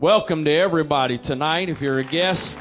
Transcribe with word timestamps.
welcome 0.00 0.46
to 0.46 0.50
everybody 0.50 1.18
tonight. 1.18 1.68
If 1.68 1.82
you're 1.82 1.98
a 1.98 2.04
guest, 2.04 2.56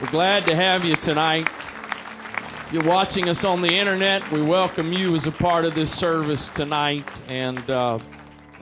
we're 0.00 0.08
glad 0.10 0.46
to 0.46 0.54
have 0.54 0.84
you 0.84 0.94
tonight. 0.94 1.48
If 1.48 2.72
you're 2.72 2.84
watching 2.84 3.28
us 3.28 3.42
on 3.42 3.60
the 3.60 3.74
internet, 3.74 4.30
we 4.30 4.40
welcome 4.40 4.92
you 4.92 5.16
as 5.16 5.26
a 5.26 5.32
part 5.32 5.64
of 5.64 5.74
this 5.74 5.92
service 5.92 6.48
tonight. 6.48 7.22
And 7.28 7.68
uh, 7.68 7.98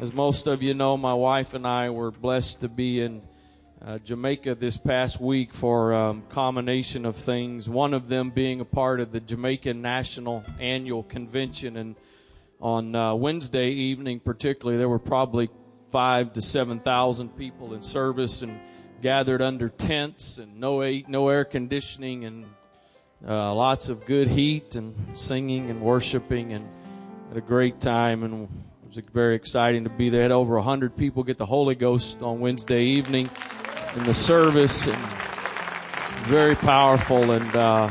as 0.00 0.14
most 0.14 0.46
of 0.46 0.62
you 0.62 0.72
know, 0.72 0.96
my 0.96 1.12
wife 1.12 1.52
and 1.52 1.66
I 1.66 1.90
were 1.90 2.10
blessed 2.10 2.62
to 2.62 2.68
be 2.70 3.02
in 3.02 3.20
uh, 3.84 3.98
Jamaica 3.98 4.54
this 4.54 4.78
past 4.78 5.20
week 5.20 5.52
for 5.52 5.92
a 5.92 6.10
um, 6.12 6.22
combination 6.30 7.04
of 7.04 7.16
things. 7.16 7.68
One 7.68 7.92
of 7.92 8.08
them 8.08 8.30
being 8.30 8.62
a 8.62 8.64
part 8.64 9.00
of 9.00 9.12
the 9.12 9.20
Jamaican 9.20 9.82
National 9.82 10.44
Annual 10.58 11.02
Convention. 11.02 11.76
And 11.76 11.96
on 12.58 12.94
uh, 12.94 13.14
Wednesday 13.16 13.68
evening, 13.68 14.20
particularly, 14.20 14.78
there 14.78 14.88
were 14.88 14.98
probably 14.98 15.50
five 15.92 16.32
to 16.32 16.40
seven 16.40 16.80
thousand 16.80 17.36
people 17.36 17.74
in 17.74 17.82
service 17.82 18.40
and 18.40 18.58
gathered 19.02 19.42
under 19.42 19.68
tents 19.68 20.38
and 20.38 20.58
no 20.58 20.80
no 21.06 21.28
air 21.28 21.44
conditioning 21.44 22.24
and 22.24 22.46
uh, 23.28 23.54
lots 23.54 23.90
of 23.90 24.06
good 24.06 24.26
heat 24.26 24.74
and 24.74 24.94
singing 25.12 25.70
and 25.70 25.82
worshiping 25.82 26.54
and 26.54 26.66
had 27.28 27.36
a 27.36 27.40
great 27.42 27.78
time 27.78 28.24
and 28.24 28.44
it 28.44 28.88
was 28.88 29.04
very 29.12 29.36
exciting 29.36 29.84
to 29.84 29.90
be 29.90 30.08
there. 30.08 30.22
Had 30.22 30.32
over 30.32 30.58
hundred 30.60 30.96
people 30.96 31.22
get 31.22 31.36
the 31.36 31.46
Holy 31.46 31.74
Ghost 31.74 32.22
on 32.22 32.40
Wednesday 32.40 32.84
evening 32.84 33.28
in 33.94 34.06
the 34.06 34.14
service 34.14 34.88
and 34.88 34.98
very 36.24 36.54
powerful 36.54 37.32
and 37.32 37.54
uh, 37.54 37.90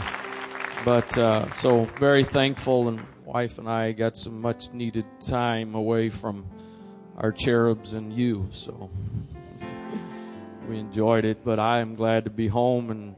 but 0.83 1.15
uh, 1.19 1.51
so 1.51 1.83
very 1.99 2.23
thankful 2.23 2.87
and 2.87 2.99
wife 3.25 3.59
and 3.59 3.69
I 3.69 3.91
got 3.91 4.17
some 4.17 4.41
much 4.41 4.71
needed 4.71 5.05
time 5.19 5.75
away 5.75 6.09
from 6.09 6.45
our 7.21 7.31
cherubs 7.31 7.93
and 7.93 8.11
you. 8.11 8.47
So 8.49 8.89
we 10.67 10.79
enjoyed 10.79 11.23
it, 11.23 11.45
but 11.45 11.59
I 11.59 11.79
am 11.79 11.95
glad 11.95 12.25
to 12.25 12.31
be 12.31 12.47
home 12.47 12.89
and 12.89 13.15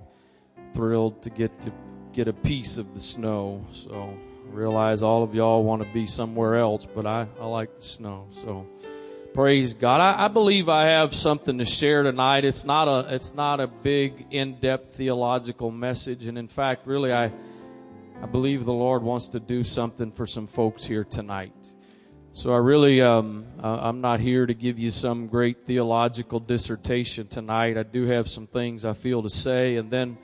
thrilled 0.73 1.23
to 1.23 1.29
get 1.29 1.61
to 1.61 1.71
get 2.11 2.27
a 2.27 2.33
piece 2.33 2.77
of 2.77 2.93
the 2.93 2.99
snow. 2.99 3.65
So 3.71 4.15
I 4.45 4.55
realize 4.55 5.01
all 5.01 5.23
of 5.23 5.33
y'all 5.33 5.63
want 5.63 5.83
to 5.83 5.89
be 5.93 6.05
somewhere 6.05 6.57
else, 6.57 6.85
but 6.85 7.05
I, 7.05 7.27
I 7.39 7.45
like 7.45 7.77
the 7.77 7.81
snow. 7.81 8.27
So 8.31 8.67
praise 9.33 9.73
God. 9.73 10.01
I, 10.01 10.25
I 10.25 10.27
believe 10.27 10.67
I 10.67 10.85
have 10.85 11.15
something 11.15 11.57
to 11.59 11.65
share 11.65 12.03
tonight. 12.03 12.43
It's 12.43 12.65
not 12.65 12.87
a 12.87 13.15
it's 13.15 13.33
not 13.33 13.61
a 13.61 13.67
big 13.67 14.27
in-depth 14.31 14.95
theological 14.95 15.71
message, 15.71 16.27
and 16.27 16.37
in 16.37 16.49
fact, 16.49 16.85
really 16.87 17.13
I 17.13 17.31
I 18.21 18.25
believe 18.25 18.65
the 18.65 18.73
Lord 18.73 19.01
wants 19.01 19.29
to 19.29 19.39
do 19.39 19.63
something 19.63 20.11
for 20.11 20.27
some 20.27 20.47
folks 20.47 20.83
here 20.83 21.05
tonight. 21.05 21.73
So 22.35 22.51
I 22.51 22.57
really, 22.57 22.99
um, 22.99 23.45
I'm 23.61 24.01
not 24.01 24.19
here 24.19 24.47
to 24.47 24.55
give 24.55 24.79
you 24.79 24.89
some 24.89 25.27
great 25.27 25.65
theological 25.65 26.39
dissertation 26.39 27.27
tonight. 27.27 27.77
I 27.77 27.83
do 27.83 28.07
have 28.07 28.27
some 28.27 28.47
things 28.47 28.85
I 28.85 28.93
feel 28.93 29.21
to 29.21 29.29
say, 29.29 29.75
and 29.75 29.91
then 29.91 30.17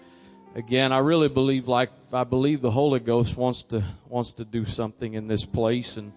again, 0.56 0.92
I 0.92 0.98
really 0.98 1.30
believe, 1.30 1.68
like 1.68 1.92
I 2.12 2.24
believe, 2.24 2.62
the 2.62 2.72
Holy 2.72 3.00
Ghost 3.00 3.38
wants 3.38 3.62
to 3.66 3.84
wants 4.08 4.34
to 4.34 4.44
do 4.44 4.66
something 4.66 5.14
in 5.14 5.28
this 5.28 5.46
place, 5.46 5.98
and 5.98 6.12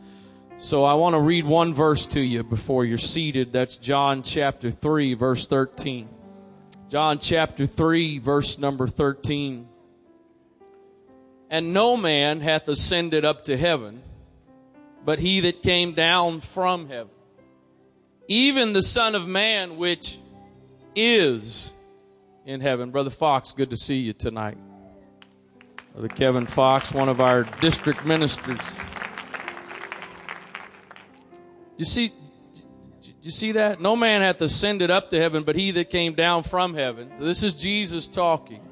so 0.56 0.82
I 0.82 0.94
want 0.94 1.12
to 1.12 1.20
read 1.20 1.44
one 1.44 1.74
verse 1.74 2.06
to 2.08 2.22
you 2.22 2.42
before 2.42 2.86
you're 2.86 2.96
seated. 2.96 3.52
That's 3.52 3.76
John 3.76 4.22
chapter 4.22 4.70
three, 4.70 5.12
verse 5.12 5.46
thirteen. 5.46 6.08
John 6.88 7.18
chapter 7.18 7.66
three, 7.66 8.18
verse 8.18 8.56
number 8.56 8.88
thirteen. 8.88 9.68
And 11.50 11.74
no 11.74 11.98
man 11.98 12.40
hath 12.40 12.66
ascended 12.68 13.26
up 13.26 13.44
to 13.44 13.58
heaven 13.58 14.02
but 15.04 15.18
he 15.18 15.40
that 15.40 15.62
came 15.62 15.92
down 15.92 16.40
from 16.40 16.88
heaven. 16.88 17.12
Even 18.28 18.72
the 18.72 18.82
Son 18.82 19.14
of 19.14 19.26
Man, 19.26 19.76
which 19.76 20.18
is 20.94 21.72
in 22.46 22.60
heaven. 22.60 22.90
Brother 22.90 23.10
Fox, 23.10 23.52
good 23.52 23.70
to 23.70 23.76
see 23.76 23.96
you 23.96 24.12
tonight. 24.12 24.56
Brother 25.92 26.08
Kevin 26.08 26.46
Fox, 26.46 26.92
one 26.92 27.08
of 27.08 27.20
our 27.20 27.44
district 27.60 28.04
ministers. 28.04 28.80
You 31.76 31.84
see, 31.84 32.12
you 33.22 33.30
see 33.30 33.52
that? 33.52 33.80
No 33.80 33.96
man 33.96 34.22
hath 34.22 34.40
ascended 34.40 34.90
up 34.90 35.10
to 35.10 35.18
heaven, 35.18 35.42
but 35.42 35.56
he 35.56 35.70
that 35.72 35.90
came 35.90 36.14
down 36.14 36.44
from 36.44 36.74
heaven. 36.74 37.12
So 37.18 37.24
this 37.24 37.42
is 37.42 37.54
Jesus 37.54 38.08
talking. 38.08 38.62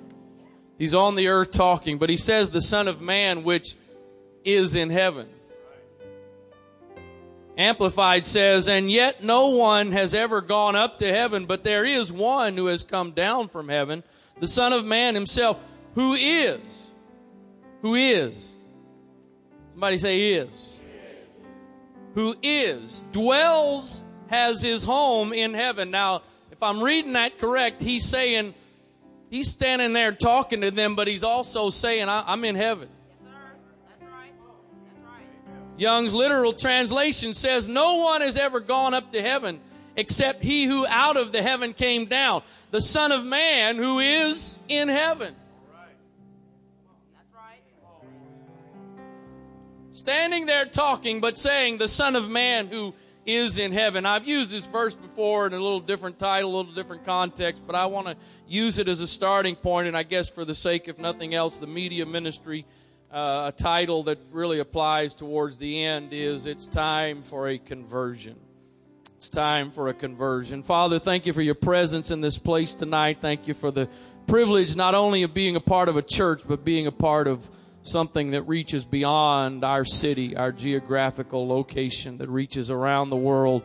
He's 0.78 0.94
on 0.94 1.14
the 1.14 1.28
earth 1.28 1.50
talking, 1.50 1.98
but 1.98 2.08
he 2.08 2.16
says 2.16 2.50
the 2.50 2.60
Son 2.60 2.88
of 2.88 3.00
Man, 3.00 3.42
which 3.42 3.76
is 4.44 4.74
in 4.74 4.91
heaven. 4.91 5.28
Amplified 7.60 8.25
says, 8.25 8.69
And 8.69 8.91
yet 8.91 9.22
no 9.22 9.48
one 9.48 9.93
has 9.93 10.15
ever 10.15 10.41
gone 10.41 10.76
up 10.76 10.98
to 10.98 11.06
heaven, 11.06 11.44
but 11.44 11.62
there 11.62 11.84
is 11.84 12.10
one 12.10 12.56
who 12.56 12.66
has 12.66 12.84
come 12.84 13.10
down 13.10 13.48
from 13.48 13.69
heaven, 13.69 14.03
the 14.41 14.48
Son 14.48 14.72
of 14.72 14.87
Man 14.87 15.15
himself, 15.15 15.59
who 15.94 16.15
is. 16.15 16.91
Who 17.82 17.94
is. 17.94 18.56
Somebody 19.72 19.98
say 19.98 20.32
is. 20.32 20.81
Who 22.15 22.34
is. 22.43 23.04
Dwells, 23.12 24.04
has 24.31 24.62
his 24.62 24.84
home 24.84 25.32
in 25.32 25.53
heaven. 25.53 25.91
Now, 25.91 26.22
if 26.50 26.62
I'm 26.62 26.82
reading 26.82 27.12
that 27.15 27.38
correct, 27.38 27.82
he's 27.82 28.04
saying, 28.04 28.54
he's 29.28 29.50
standing 29.50 29.92
there 29.92 30.12
talking 30.12 30.62
to 30.62 30.71
them, 30.71 30.94
but 30.94 31.09
he's 31.09 31.25
also 31.25 31.69
saying, 31.69 32.09
I'm 32.09 32.44
in 32.44 32.54
heaven. 32.54 32.88
Young's 35.80 36.12
literal 36.12 36.52
translation 36.52 37.32
says, 37.32 37.66
No 37.66 37.96
one 37.96 38.20
has 38.20 38.36
ever 38.36 38.60
gone 38.60 38.92
up 38.92 39.12
to 39.12 39.22
heaven 39.22 39.60
except 39.96 40.42
he 40.42 40.66
who 40.66 40.86
out 40.86 41.16
of 41.16 41.32
the 41.32 41.42
heaven 41.42 41.72
came 41.72 42.04
down, 42.04 42.42
the 42.70 42.82
Son 42.82 43.12
of 43.12 43.24
Man 43.24 43.76
who 43.76 43.98
is 43.98 44.58
in 44.68 44.91
heaven. 44.91 45.34
Standing 49.92 50.44
there 50.44 50.66
talking, 50.66 51.22
but 51.22 51.38
saying, 51.38 51.78
The 51.78 51.88
Son 51.88 52.14
of 52.14 52.28
Man 52.28 52.66
who 52.66 52.92
is 53.24 53.58
in 53.58 53.72
heaven. 53.72 54.04
I've 54.04 54.28
used 54.28 54.50
this 54.50 54.66
verse 54.66 54.94
before 54.94 55.47
in 55.47 55.54
a 55.54 55.58
little 55.58 55.80
different 55.80 56.18
title, 56.18 56.54
a 56.54 56.56
little 56.56 56.74
different 56.74 57.06
context, 57.06 57.62
but 57.66 57.74
I 57.74 57.86
want 57.86 58.06
to 58.06 58.16
use 58.47 58.78
it 58.78 58.86
as 58.86 59.00
a 59.00 59.08
starting 59.08 59.56
point, 59.56 59.88
and 59.88 59.97
I 59.97 60.02
guess 60.02 60.28
for 60.28 60.44
the 60.44 60.54
sake, 60.54 60.88
if 60.88 60.98
nothing 60.98 61.34
else, 61.34 61.58
the 61.58 61.66
media 61.66 62.04
ministry 62.04 62.66
uh, 63.12 63.50
a 63.53 63.53
title 63.53 64.04
that 64.04 64.19
really 64.31 64.60
applies 64.60 65.15
towards 65.15 65.59
the 65.59 65.84
end 65.84 66.12
is 66.12 66.47
It's 66.47 66.66
Time 66.66 67.22
for 67.22 67.48
a 67.48 67.59
Conversion. 67.59 68.37
It's 69.16 69.28
time 69.28 69.71
for 69.71 69.88
a 69.88 69.94
conversion. 69.94 70.62
Father, 70.62 70.98
thank 70.98 71.26
you 71.26 71.34
for 71.34 71.43
your 71.43 71.54
presence 71.54 72.10
in 72.10 72.22
this 72.22 72.38
place 72.38 72.72
tonight. 72.72 73.19
Thank 73.21 73.47
you 73.47 73.53
for 73.53 73.71
the 73.71 73.87
privilege 74.26 74.76
not 74.76 74.94
only 74.94 75.25
of 75.25 75.34
being 75.34 75.56
a 75.56 75.60
part 75.60 75.91
of 75.91 75.97
a 75.97 76.03
church, 76.03 76.41
but 76.47 76.65
being 76.65 76.87
a 76.87 76.93
part 76.93 77.26
of 77.26 77.50
something 77.82 78.31
that 78.31 78.44
reaches 78.44 78.84
beyond 78.84 79.62
our 79.62 79.84
city, 79.84 80.37
our 80.37 80.53
geographical 80.53 81.47
location, 81.47 82.16
that 82.19 82.31
reaches 82.31 82.71
around 82.71 83.10
the 83.10 83.16
world. 83.16 83.62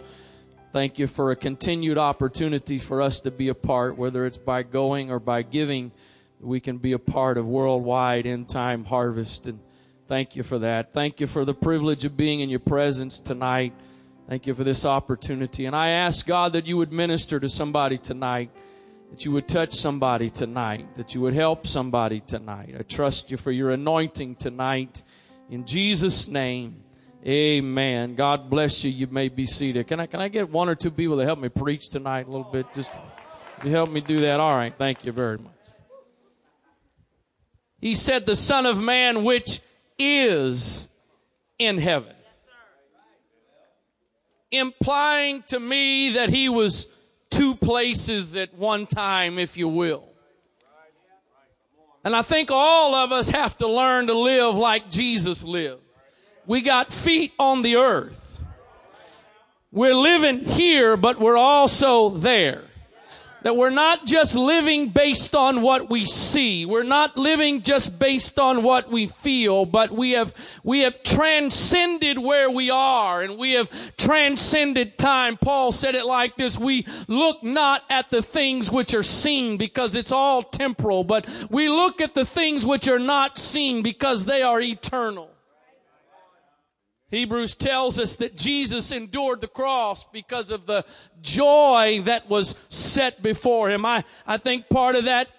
Thank 0.74 1.00
you 1.00 1.08
for 1.08 1.32
a 1.32 1.38
continued 1.38 1.98
opportunity 1.98 2.80
for 2.80 3.02
us 3.02 3.22
to 3.22 3.32
be 3.32 3.48
a 3.48 3.56
part, 3.56 3.98
whether 3.98 4.26
it's 4.26 4.38
by 4.38 4.64
going 4.64 5.10
or 5.10 5.20
by 5.20 5.44
giving 5.44 5.94
we 6.46 6.60
can 6.60 6.78
be 6.78 6.94
a 6.94 7.00
part 7.00 7.38
of 7.38 7.46
worldwide 7.46 8.26
end 8.26 8.48
time 8.50 8.86
harvest. 8.86 9.48
And 9.48 9.60
thank 10.08 10.36
you 10.36 10.44
for 10.44 10.60
that. 10.60 10.94
Thank 10.94 11.20
you 11.20 11.28
for 11.28 11.44
the 11.44 11.54
privilege 11.54 12.06
of 12.06 12.16
being 12.16 12.40
in 12.40 12.50
your 12.50 12.60
presence 12.60 13.20
tonight. 13.20 13.74
Thank 14.30 14.48
you 14.48 14.56
for 14.56 14.64
this 14.64 14.86
opportunity. 14.86 15.66
And 15.66 15.76
I 15.76 15.90
ask 15.90 16.26
God 16.26 16.54
that 16.54 16.66
you 16.66 16.78
would 16.78 16.92
minister 16.92 17.40
to 17.40 17.50
somebody 17.50 17.98
tonight, 17.98 18.52
that 19.12 19.26
you 19.26 19.32
would 19.32 19.48
touch 19.48 19.74
somebody 19.74 20.30
tonight, 20.30 20.96
that 20.96 21.14
you 21.14 21.22
would 21.22 21.34
help 21.34 21.68
somebody 21.68 22.22
tonight. 22.22 22.76
I 22.78 22.84
trust 22.84 23.30
you 23.30 23.38
for 23.38 23.52
your 23.52 23.72
anointing 23.72 24.36
tonight. 24.36 25.04
In 25.50 25.66
Jesus' 25.66 26.28
name, 26.28 26.84
amen. 27.26 28.16
God 28.16 28.50
bless 28.50 28.84
you. 28.84 28.91
You 28.91 29.08
may 29.08 29.30
be 29.30 29.46
seated. 29.46 29.88
Can 29.88 30.00
I, 30.00 30.08
can 30.08 30.22
I 30.22 30.28
get 30.28 30.50
one 30.50 30.70
or 30.70 30.76
two 30.76 30.91
people 30.91 31.18
to 31.18 31.24
help 31.24 31.38
me 31.38 31.50
preach 31.50 31.90
tonight 31.90 32.28
a 32.28 32.32
little 32.32 32.52
bit? 32.52 32.66
Just 32.74 32.91
you 33.64 33.72
help 33.72 33.91
me 33.91 34.02
do 34.02 34.22
that. 34.22 34.40
All 34.40 34.56
right. 34.56 34.74
Thank 34.76 35.06
you 35.06 35.12
very 35.12 35.38
much. 35.38 35.54
He 37.85 37.93
said, 37.93 38.26
the 38.26 38.35
Son 38.35 38.66
of 38.66 38.82
Man, 38.82 39.23
which 39.23 39.61
is 39.99 40.87
in 41.59 41.78
heaven. 41.78 42.16
Implying 44.49 45.43
to 45.49 45.59
me 45.59 46.14
that 46.14 46.29
he 46.29 46.49
was 46.49 46.87
two 47.29 47.53
places 47.53 48.35
at 48.35 48.55
one 48.55 48.87
time, 48.87 49.37
if 49.37 49.55
you 49.55 49.67
will. 49.67 50.09
And 52.03 52.16
I 52.16 52.23
think 52.23 52.49
all 52.52 52.96
of 52.96 53.11
us 53.11 53.29
have 53.29 53.55
to 53.58 53.67
learn 53.67 54.08
to 54.08 54.17
live 54.17 54.55
like 54.55 54.90
Jesus 54.90 55.43
lived. 55.43 55.84
We 56.47 56.61
got 56.61 56.91
feet 56.91 57.34
on 57.38 57.61
the 57.61 57.76
earth. 57.76 58.40
We're 59.72 59.93
living 59.93 60.40
here, 60.40 60.97
but 60.97 61.20
we're 61.20 61.38
also 61.38 62.09
there. 62.09 62.64
That 63.46 63.56
we're 63.56 63.70
not 63.70 64.08
just 64.08 64.36
living 64.36 64.90
based 64.90 65.36
on 65.36 65.62
what 65.62 65.88
we 65.88 66.08
see. 66.08 66.66
We're 66.66 66.82
not 66.82 67.16
living 67.16 67.62
just 67.62 68.00
based 68.00 68.40
on 68.40 68.64
what 68.64 68.90
we 68.90 69.06
feel, 69.06 69.68
but 69.68 69.92
we 69.92 70.14
have, 70.14 70.34
we 70.64 70.80
have 70.80 71.03
transcended 71.03 72.18
where 72.18 72.50
we 72.50 72.72
are 72.72 73.22
and 73.22 73.38
we 73.38 73.53
have 73.53 73.70
transcended 73.97 74.97
time. 74.97 75.38
Paul 75.38 75.72
said 75.72 75.94
it 75.94 76.08
like 76.08 76.38
this. 76.38 76.58
We 76.58 76.88
look 77.08 77.44
not 77.44 77.84
at 77.88 78.09
the 78.09 78.24
things 78.24 78.72
which 78.72 78.96
are 78.96 79.03
seen 79.03 79.58
because 79.58 79.94
it's 79.94 80.12
all 80.12 80.41
temporal, 80.41 81.03
but 81.03 81.30
we 81.48 81.70
look 81.70 82.02
at 82.02 82.16
the 82.16 82.26
things 82.26 82.66
which 82.66 82.88
are 82.88 82.98
not 82.98 83.38
seen 83.38 83.84
because 83.84 84.26
they 84.26 84.41
are 84.41 84.59
eternal. 84.59 85.34
Hebrews 87.11 87.55
tells 87.55 87.99
us 87.99 88.16
that 88.17 88.35
Jesus 88.35 88.91
endured 88.91 89.41
the 89.41 89.47
cross 89.47 90.05
because 90.05 90.49
of 90.49 90.66
the 90.66 90.84
joy 91.22 92.02
that 92.03 92.29
was 92.29 92.55
set 92.67 93.22
before 93.22 93.69
him. 93.69 93.85
I, 93.85 94.03
I 94.25 94.37
think 94.37 94.69
part 94.69 94.96
of 94.96 95.05
that, 95.05 95.29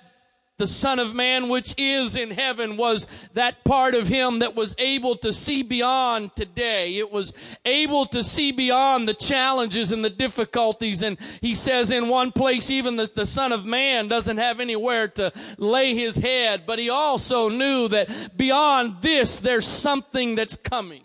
the 0.59 0.67
Son 0.67 0.99
of 0.99 1.15
Man 1.15 1.51
which 1.51 1.75
is 1.77 2.17
in 2.17 2.31
heaven 2.31 2.79
was 2.79 3.07
that 3.35 3.63
part 3.65 3.95
of 3.95 4.09
him 4.09 4.39
that 4.39 4.55
was 4.55 4.75
able 4.79 5.17
to 5.17 5.33
see 5.33 5.63
beyond 5.63 6.35
today. 6.35 6.97
It 6.97 7.13
was 7.13 7.35
able 7.67 8.07
to 8.07 8.23
see 8.23 8.53
beyond 8.53 9.07
the 9.07 9.13
challenges 9.13 9.93
and 9.93 10.03
the 10.05 10.09
difficulties. 10.09 11.03
And 11.03 11.19
he 11.43 11.55
says 11.55 11.91
in 11.91 12.09
one 12.09 12.33
place, 12.33 12.71
even 12.71 12.97
the, 12.97 13.11
the 13.15 13.27
Son 13.27 13.53
of 13.53 13.67
Man 13.67 14.09
doesn't 14.09 14.39
have 14.39 14.61
anywhere 14.61 15.09
to 15.09 15.31
lay 15.59 15.95
his 15.95 16.17
head, 16.17 16.63
but 16.65 16.79
he 16.79 16.89
also 16.89 17.51
knew 17.51 17.89
that 17.89 18.37
beyond 18.37 19.03
this, 19.03 19.41
there's 19.41 19.67
something 19.67 20.37
that's 20.37 20.57
coming. 20.57 21.03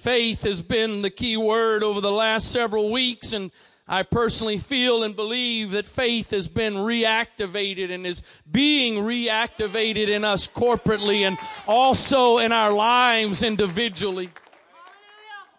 Faith 0.00 0.44
has 0.44 0.62
been 0.62 1.02
the 1.02 1.10
key 1.10 1.36
word 1.36 1.82
over 1.82 2.00
the 2.00 2.10
last 2.10 2.50
several 2.50 2.90
weeks 2.90 3.34
and 3.34 3.50
I 3.86 4.02
personally 4.02 4.56
feel 4.56 5.02
and 5.02 5.14
believe 5.14 5.72
that 5.72 5.86
faith 5.86 6.30
has 6.30 6.48
been 6.48 6.72
reactivated 6.72 7.90
and 7.90 8.06
is 8.06 8.22
being 8.50 9.04
reactivated 9.04 10.08
in 10.08 10.24
us 10.24 10.48
corporately 10.48 11.26
and 11.28 11.36
also 11.66 12.38
in 12.38 12.50
our 12.50 12.72
lives 12.72 13.42
individually. 13.42 14.30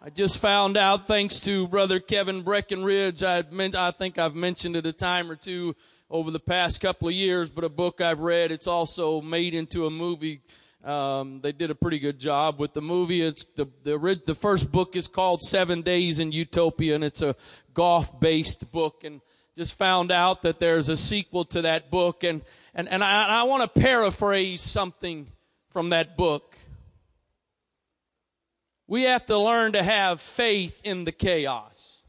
I 0.02 0.10
just 0.10 0.40
found 0.40 0.76
out, 0.76 1.06
thanks 1.06 1.40
to 1.42 1.68
Brother 1.68 2.00
Kevin 2.00 2.42
Breckenridge, 2.42 3.22
I, 3.22 3.44
I 3.78 3.92
think 3.92 4.18
I've 4.18 4.34
mentioned 4.34 4.76
it 4.76 4.88
a 4.88 4.94
time 4.94 5.30
or 5.30 5.36
two 5.36 5.76
over 6.10 6.32
the 6.32 6.40
past 6.40 6.82
couple 6.82 7.08
of 7.10 7.14
years, 7.14 7.52
but 7.52 7.64
a 7.64 7.70
book 7.70 8.02
I've 8.02 8.22
read, 8.22 8.52
it's 8.52 8.66
also 8.66 9.22
made 9.22 9.54
into 9.54 9.86
a 9.86 9.92
movie 9.92 10.42
um, 10.84 11.40
they 11.42 11.52
did 11.52 11.70
a 11.70 11.76
pretty 11.76 12.00
good 12.00 12.20
job 12.20 12.60
with 12.60 12.74
the 12.74 12.82
movie. 12.82 13.22
It's 13.22 13.44
the, 13.56 13.68
the, 13.84 14.22
the 14.26 14.36
first 14.36 14.72
book 14.72 14.96
is 14.96 15.08
called 15.08 15.42
Seven 15.42 15.82
Days 15.82 16.20
in 16.20 16.32
Utopia 16.32 16.96
and 16.96 17.04
it's 17.04 17.22
a 17.22 17.36
golf 17.74 18.20
based 18.20 18.72
book 18.72 19.04
and 19.04 19.22
just 19.56 19.78
found 19.78 20.12
out 20.12 20.42
that 20.42 20.60
there's 20.60 20.90
a 20.90 20.98
sequel 20.98 21.46
to 21.46 21.62
that 21.64 21.92
book 21.92 22.24
and, 22.24 22.42
and, 22.74 22.90
and 22.90 23.04
I, 23.04 23.42
I 23.42 23.44
want 23.44 23.62
to 23.74 23.80
paraphrase 23.80 24.62
something 24.62 25.28
from 25.70 25.90
that 25.90 26.18
book. 26.18 26.58
We 28.88 29.04
have 29.04 29.26
to 29.28 29.38
learn 29.38 29.74
to 29.74 29.84
have 29.84 30.20
faith 30.20 30.82
in 30.84 31.06
the 31.06 31.12
chaos. 31.12 32.01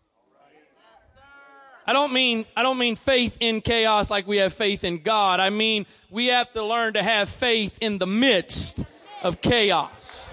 I 1.92 1.94
don't 1.94 2.14
mean, 2.14 2.46
I 2.56 2.62
don't 2.62 2.78
mean 2.78 2.96
faith 2.96 3.36
in 3.38 3.60
chaos 3.60 4.10
like 4.10 4.26
we 4.26 4.38
have 4.38 4.54
faith 4.54 4.82
in 4.82 5.02
God. 5.02 5.40
I 5.40 5.50
mean, 5.50 5.84
we 6.08 6.28
have 6.28 6.50
to 6.54 6.64
learn 6.64 6.94
to 6.94 7.02
have 7.02 7.28
faith 7.28 7.76
in 7.82 7.98
the 7.98 8.06
midst 8.06 8.82
of 9.22 9.42
chaos. 9.42 10.32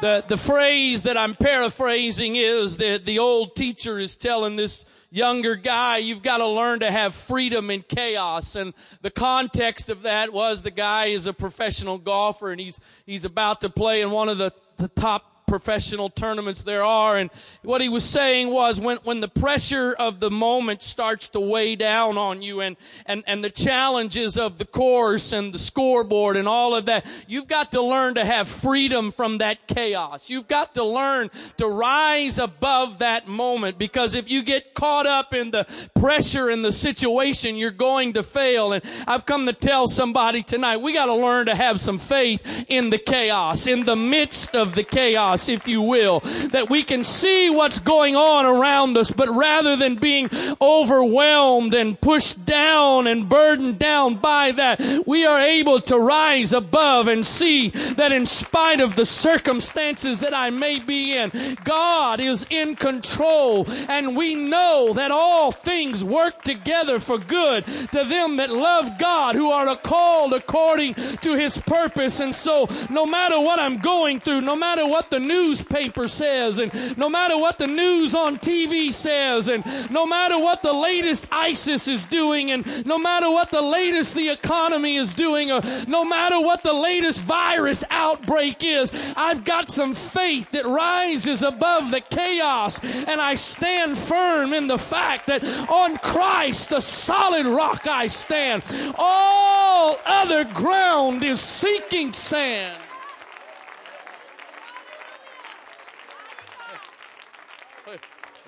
The, 0.00 0.24
the 0.26 0.36
phrase 0.36 1.04
that 1.04 1.16
I'm 1.16 1.36
paraphrasing 1.36 2.34
is 2.34 2.78
that 2.78 3.04
the 3.04 3.20
old 3.20 3.54
teacher 3.54 4.00
is 4.00 4.16
telling 4.16 4.56
this 4.56 4.86
younger 5.08 5.54
guy, 5.54 5.98
you've 5.98 6.24
got 6.24 6.38
to 6.38 6.48
learn 6.48 6.80
to 6.80 6.90
have 6.90 7.14
freedom 7.14 7.70
in 7.70 7.82
chaos. 7.82 8.56
And 8.56 8.74
the 9.00 9.12
context 9.12 9.90
of 9.90 10.02
that 10.02 10.32
was 10.32 10.64
the 10.64 10.72
guy 10.72 11.04
is 11.04 11.28
a 11.28 11.32
professional 11.32 11.98
golfer 11.98 12.50
and 12.50 12.60
he's, 12.60 12.80
he's 13.06 13.24
about 13.24 13.60
to 13.60 13.70
play 13.70 14.02
in 14.02 14.10
one 14.10 14.28
of 14.28 14.38
the, 14.38 14.52
the 14.78 14.88
top 14.88 15.37
professional 15.48 16.10
tournaments 16.10 16.62
there 16.62 16.84
are. 16.84 17.16
And 17.16 17.30
what 17.62 17.80
he 17.80 17.88
was 17.88 18.04
saying 18.04 18.52
was 18.52 18.78
when, 18.78 18.98
when 18.98 19.20
the 19.20 19.28
pressure 19.28 19.92
of 19.98 20.20
the 20.20 20.30
moment 20.30 20.82
starts 20.82 21.30
to 21.30 21.40
weigh 21.40 21.74
down 21.74 22.18
on 22.18 22.42
you 22.42 22.60
and, 22.60 22.76
and, 23.06 23.24
and 23.26 23.42
the 23.42 23.50
challenges 23.50 24.36
of 24.36 24.58
the 24.58 24.66
course 24.66 25.32
and 25.32 25.52
the 25.52 25.58
scoreboard 25.58 26.36
and 26.36 26.46
all 26.46 26.74
of 26.74 26.86
that, 26.86 27.06
you've 27.26 27.48
got 27.48 27.72
to 27.72 27.82
learn 27.82 28.14
to 28.14 28.24
have 28.24 28.46
freedom 28.46 29.10
from 29.10 29.38
that 29.38 29.66
chaos. 29.66 30.28
You've 30.28 30.48
got 30.48 30.74
to 30.74 30.84
learn 30.84 31.30
to 31.56 31.66
rise 31.66 32.38
above 32.38 32.98
that 32.98 33.26
moment 33.26 33.78
because 33.78 34.14
if 34.14 34.30
you 34.30 34.42
get 34.42 34.74
caught 34.74 35.06
up 35.06 35.32
in 35.32 35.50
the 35.50 35.66
pressure 35.98 36.50
in 36.50 36.62
the 36.62 36.72
situation, 36.72 37.56
you're 37.56 37.70
going 37.70 38.12
to 38.12 38.22
fail. 38.22 38.72
And 38.72 38.84
I've 39.06 39.24
come 39.24 39.46
to 39.46 39.54
tell 39.54 39.88
somebody 39.88 40.42
tonight, 40.42 40.76
we 40.76 40.92
got 40.92 41.06
to 41.06 41.14
learn 41.14 41.46
to 41.46 41.54
have 41.54 41.80
some 41.80 41.98
faith 41.98 42.66
in 42.68 42.90
the 42.90 42.98
chaos, 42.98 43.66
in 43.66 43.86
the 43.86 43.96
midst 43.96 44.54
of 44.54 44.74
the 44.74 44.84
chaos 44.84 45.37
if 45.46 45.68
you 45.68 45.82
will, 45.82 46.20
that 46.52 46.70
we 46.70 46.82
can 46.82 47.04
see 47.04 47.50
what's 47.50 47.78
going 47.78 48.16
on 48.16 48.46
around 48.46 48.96
us, 48.96 49.10
but 49.10 49.28
rather 49.28 49.76
than 49.76 49.96
being 49.96 50.30
overwhelmed 50.58 51.74
and 51.74 52.00
pushed 52.00 52.46
down 52.46 53.06
and 53.06 53.28
burdened 53.28 53.78
down 53.78 54.14
by 54.14 54.52
that, 54.52 54.80
we 55.06 55.26
are 55.26 55.42
able 55.42 55.80
to 55.82 55.98
rise 55.98 56.54
above 56.54 57.08
and 57.08 57.26
see 57.26 57.68
that 57.68 58.12
in 58.12 58.24
spite 58.24 58.80
of 58.80 58.96
the 58.96 59.04
circumstances 59.04 60.20
that 60.20 60.32
I 60.32 60.48
may 60.48 60.78
be 60.78 61.14
in, 61.14 61.30
God 61.64 62.20
is 62.20 62.46
in 62.48 62.76
control 62.76 63.66
and 63.88 64.16
we 64.16 64.34
know 64.34 64.92
that 64.94 65.10
all 65.10 65.52
things 65.52 66.02
work 66.02 66.42
together 66.42 67.00
for 67.00 67.18
good 67.18 67.66
to 67.66 68.04
them 68.04 68.36
that 68.36 68.50
love 68.50 68.98
God 68.98 69.34
who 69.34 69.50
are 69.50 69.76
called 69.76 70.32
according 70.32 70.94
to 70.94 71.34
his 71.34 71.58
purpose. 71.58 72.20
And 72.20 72.34
so 72.34 72.68
no 72.88 73.04
matter 73.04 73.40
what 73.40 73.58
I'm 73.58 73.78
going 73.78 74.20
through, 74.20 74.40
no 74.40 74.56
matter 74.56 74.86
what 74.86 75.10
the 75.10 75.18
newspaper 75.28 76.08
says, 76.08 76.58
and 76.58 76.72
no 76.96 77.08
matter 77.08 77.36
what 77.36 77.58
the 77.58 77.66
news 77.66 78.14
on 78.14 78.38
TV 78.38 78.92
says, 78.92 79.48
and 79.48 79.64
no 79.90 80.06
matter 80.06 80.38
what 80.38 80.62
the 80.62 80.72
latest 80.72 81.28
ISIS 81.30 81.86
is 81.86 82.06
doing, 82.06 82.50
and 82.50 82.86
no 82.86 82.98
matter 82.98 83.30
what 83.30 83.50
the 83.50 83.62
latest 83.62 84.14
the 84.14 84.30
economy 84.30 84.96
is 84.96 85.14
doing, 85.14 85.52
or 85.52 85.60
no 85.86 86.04
matter 86.04 86.40
what 86.40 86.62
the 86.62 86.72
latest 86.72 87.20
virus 87.20 87.84
outbreak 87.90 88.64
is, 88.64 88.92
I've 89.16 89.44
got 89.44 89.70
some 89.70 89.94
faith 89.94 90.50
that 90.52 90.64
rises 90.64 91.42
above 91.42 91.90
the 91.90 92.00
chaos, 92.00 92.82
and 92.82 93.20
I 93.20 93.34
stand 93.34 93.98
firm 93.98 94.52
in 94.52 94.66
the 94.66 94.78
fact 94.78 95.26
that 95.26 95.44
on 95.68 95.98
Christ, 95.98 96.70
the 96.70 96.80
solid 96.80 97.46
rock 97.46 97.86
I 97.86 98.08
stand. 98.08 98.62
All 98.96 99.98
other 100.04 100.44
ground 100.44 101.22
is 101.22 101.40
sinking 101.40 102.12
sand. 102.12 102.87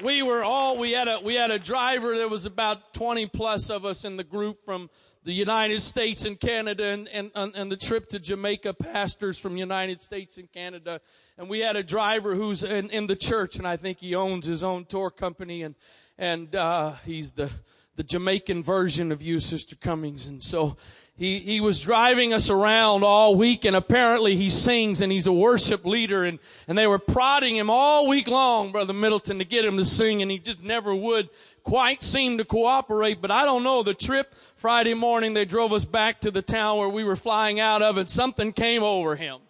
We 0.02 0.22
were 0.22 0.42
all 0.42 0.78
we 0.78 0.92
had 0.92 1.08
a 1.08 1.20
we 1.20 1.34
had 1.34 1.50
a 1.50 1.58
driver 1.58 2.16
there 2.16 2.28
was 2.28 2.46
about 2.46 2.94
20 2.94 3.26
plus 3.26 3.70
of 3.70 3.84
us 3.84 4.04
in 4.04 4.16
the 4.16 4.24
group 4.24 4.64
from 4.64 4.88
the 5.24 5.32
united 5.32 5.80
states 5.80 6.24
and 6.24 6.40
canada 6.40 6.84
and, 6.84 7.08
and, 7.12 7.54
and 7.54 7.70
the 7.70 7.76
trip 7.76 8.08
to 8.08 8.18
jamaica 8.18 8.72
pastors 8.72 9.38
from 9.38 9.56
united 9.56 10.00
states 10.00 10.38
and 10.38 10.50
canada. 10.52 11.00
And 11.38 11.48
we 11.48 11.60
had 11.60 11.76
a 11.76 11.82
driver 11.82 12.34
who's 12.34 12.62
in, 12.62 12.90
in 12.90 13.06
the 13.06 13.16
church 13.16 13.56
and 13.56 13.66
i 13.66 13.76
think 13.76 13.98
he 13.98 14.14
owns 14.14 14.46
his 14.46 14.64
own 14.64 14.84
tour 14.86 15.10
company. 15.10 15.62
And 15.62 15.74
and 16.20 16.54
uh, 16.54 16.92
he's 17.04 17.32
the 17.32 17.50
the 17.96 18.04
jamaican 18.04 18.62
version 18.62 19.10
of 19.10 19.20
you 19.20 19.40
sister 19.40 19.74
cummings. 19.74 20.26
And 20.26 20.42
so 20.42 20.76
he, 21.20 21.38
he 21.38 21.60
was 21.60 21.82
driving 21.82 22.32
us 22.32 22.48
around 22.48 23.04
all 23.04 23.34
week 23.34 23.66
and 23.66 23.76
apparently 23.76 24.36
he 24.36 24.48
sings 24.48 25.02
and 25.02 25.12
he's 25.12 25.26
a 25.26 25.32
worship 25.32 25.84
leader 25.84 26.24
and, 26.24 26.38
and 26.66 26.78
they 26.78 26.86
were 26.86 26.98
prodding 26.98 27.54
him 27.56 27.68
all 27.68 28.08
week 28.08 28.26
long, 28.26 28.72
Brother 28.72 28.94
Middleton, 28.94 29.38
to 29.38 29.44
get 29.44 29.62
him 29.62 29.76
to 29.76 29.84
sing 29.84 30.22
and 30.22 30.30
he 30.30 30.38
just 30.38 30.62
never 30.62 30.94
would 30.94 31.28
quite 31.62 32.02
seem 32.02 32.38
to 32.38 32.44
cooperate. 32.46 33.20
But 33.20 33.30
I 33.30 33.44
don't 33.44 33.62
know, 33.62 33.82
the 33.82 33.92
trip 33.92 34.34
Friday 34.56 34.94
morning, 34.94 35.34
they 35.34 35.44
drove 35.44 35.74
us 35.74 35.84
back 35.84 36.22
to 36.22 36.30
the 36.30 36.40
town 36.40 36.78
where 36.78 36.88
we 36.88 37.04
were 37.04 37.16
flying 37.16 37.60
out 37.60 37.82
of 37.82 37.98
and 37.98 38.08
something 38.08 38.54
came 38.54 38.82
over 38.82 39.14
him 39.14 39.40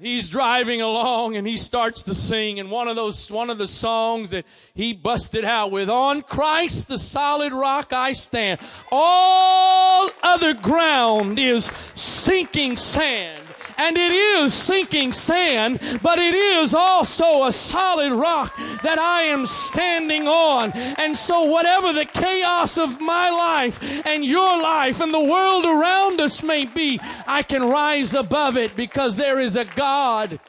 he's 0.00 0.28
driving 0.28 0.80
along 0.80 1.36
and 1.36 1.46
he 1.46 1.56
starts 1.56 2.02
to 2.02 2.14
sing 2.14 2.58
and 2.58 2.70
one 2.70 2.88
of 2.88 2.96
those 2.96 3.30
one 3.30 3.50
of 3.50 3.58
the 3.58 3.66
songs 3.66 4.30
that 4.30 4.44
he 4.74 4.92
busted 4.92 5.44
out 5.44 5.70
with 5.70 5.88
on 5.88 6.22
Christ 6.22 6.88
the 6.88 6.98
solid 6.98 7.52
rock 7.52 7.92
I 7.92 8.12
stand 8.12 8.60
all 8.90 10.10
other 10.22 10.54
ground 10.54 11.38
is 11.38 11.66
sinking 11.94 12.76
sand 12.76 13.43
and 13.76 13.96
it 13.96 14.12
is 14.12 14.54
sinking 14.54 15.12
sand, 15.12 15.80
but 16.02 16.18
it 16.18 16.34
is 16.34 16.74
also 16.74 17.44
a 17.44 17.52
solid 17.52 18.12
rock 18.12 18.56
that 18.82 18.98
I 18.98 19.22
am 19.22 19.46
standing 19.46 20.26
on. 20.28 20.72
And 20.72 21.16
so 21.16 21.44
whatever 21.44 21.92
the 21.92 22.04
chaos 22.04 22.78
of 22.78 23.00
my 23.00 23.30
life 23.30 24.06
and 24.06 24.24
your 24.24 24.60
life 24.60 25.00
and 25.00 25.12
the 25.12 25.20
world 25.20 25.64
around 25.64 26.20
us 26.20 26.42
may 26.42 26.64
be, 26.64 27.00
I 27.26 27.42
can 27.42 27.64
rise 27.64 28.14
above 28.14 28.56
it 28.56 28.76
because 28.76 29.16
there 29.16 29.40
is 29.40 29.56
a 29.56 29.64
God 29.64 30.40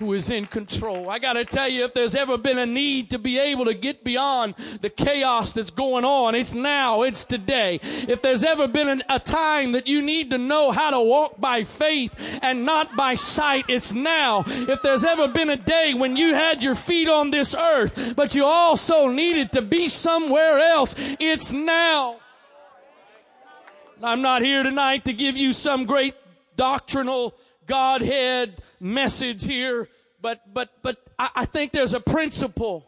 who 0.00 0.14
is 0.14 0.30
in 0.30 0.46
control. 0.46 1.10
I 1.10 1.18
gotta 1.18 1.44
tell 1.44 1.68
you, 1.68 1.84
if 1.84 1.92
there's 1.92 2.14
ever 2.14 2.38
been 2.38 2.58
a 2.58 2.64
need 2.64 3.10
to 3.10 3.18
be 3.18 3.38
able 3.38 3.66
to 3.66 3.74
get 3.74 4.02
beyond 4.02 4.54
the 4.80 4.88
chaos 4.88 5.52
that's 5.52 5.70
going 5.70 6.06
on, 6.06 6.34
it's 6.34 6.54
now, 6.54 7.02
it's 7.02 7.26
today. 7.26 7.80
If 7.82 8.22
there's 8.22 8.42
ever 8.42 8.66
been 8.66 8.88
an, 8.88 9.02
a 9.10 9.20
time 9.20 9.72
that 9.72 9.86
you 9.86 10.00
need 10.00 10.30
to 10.30 10.38
know 10.38 10.70
how 10.70 10.90
to 10.90 11.00
walk 11.00 11.38
by 11.38 11.64
faith 11.64 12.40
and 12.42 12.64
not 12.64 12.96
by 12.96 13.14
sight, 13.14 13.66
it's 13.68 13.92
now. 13.92 14.42
If 14.46 14.80
there's 14.80 15.04
ever 15.04 15.28
been 15.28 15.50
a 15.50 15.56
day 15.58 15.92
when 15.92 16.16
you 16.16 16.34
had 16.34 16.62
your 16.62 16.74
feet 16.74 17.08
on 17.08 17.28
this 17.28 17.54
earth, 17.54 18.14
but 18.16 18.34
you 18.34 18.46
also 18.46 19.08
needed 19.08 19.52
to 19.52 19.60
be 19.60 19.90
somewhere 19.90 20.58
else, 20.60 20.94
it's 20.98 21.52
now. 21.52 22.20
I'm 24.02 24.22
not 24.22 24.40
here 24.40 24.62
tonight 24.62 25.04
to 25.04 25.12
give 25.12 25.36
you 25.36 25.52
some 25.52 25.84
great 25.84 26.14
doctrinal 26.56 27.34
Godhead 27.66 28.62
message 28.78 29.44
here, 29.44 29.88
but, 30.20 30.52
but, 30.52 30.70
but 30.82 30.98
I, 31.18 31.30
I 31.36 31.44
think 31.44 31.72
there's 31.72 31.94
a 31.94 32.00
principle 32.00 32.86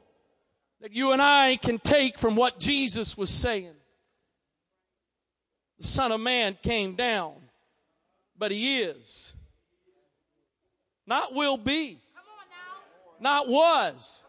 that 0.81 0.93
you 0.93 1.13
and 1.13 1.23
I 1.23 1.57
can 1.57 1.79
take 1.79 2.19
from 2.19 2.35
what 2.37 2.59
Jesus 2.59 3.17
was 3.17 3.31
saying. 3.31 3.75
The 5.79 5.87
Son 5.87 6.13
of 6.13 6.21
Man 6.21 6.57
came 6.63 6.95
down, 6.95 7.35
but 8.37 8.51
He 8.51 8.81
is. 8.81 9.35
Not 11.07 11.35
will 11.35 11.57
be. 11.57 11.99
Not 13.21 13.49
was, 13.49 14.25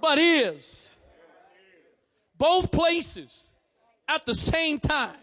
but 0.00 0.18
is. 0.18 0.96
Both 2.36 2.70
places 2.70 3.48
at 4.08 4.26
the 4.26 4.34
same 4.34 4.78
time. 4.78 5.16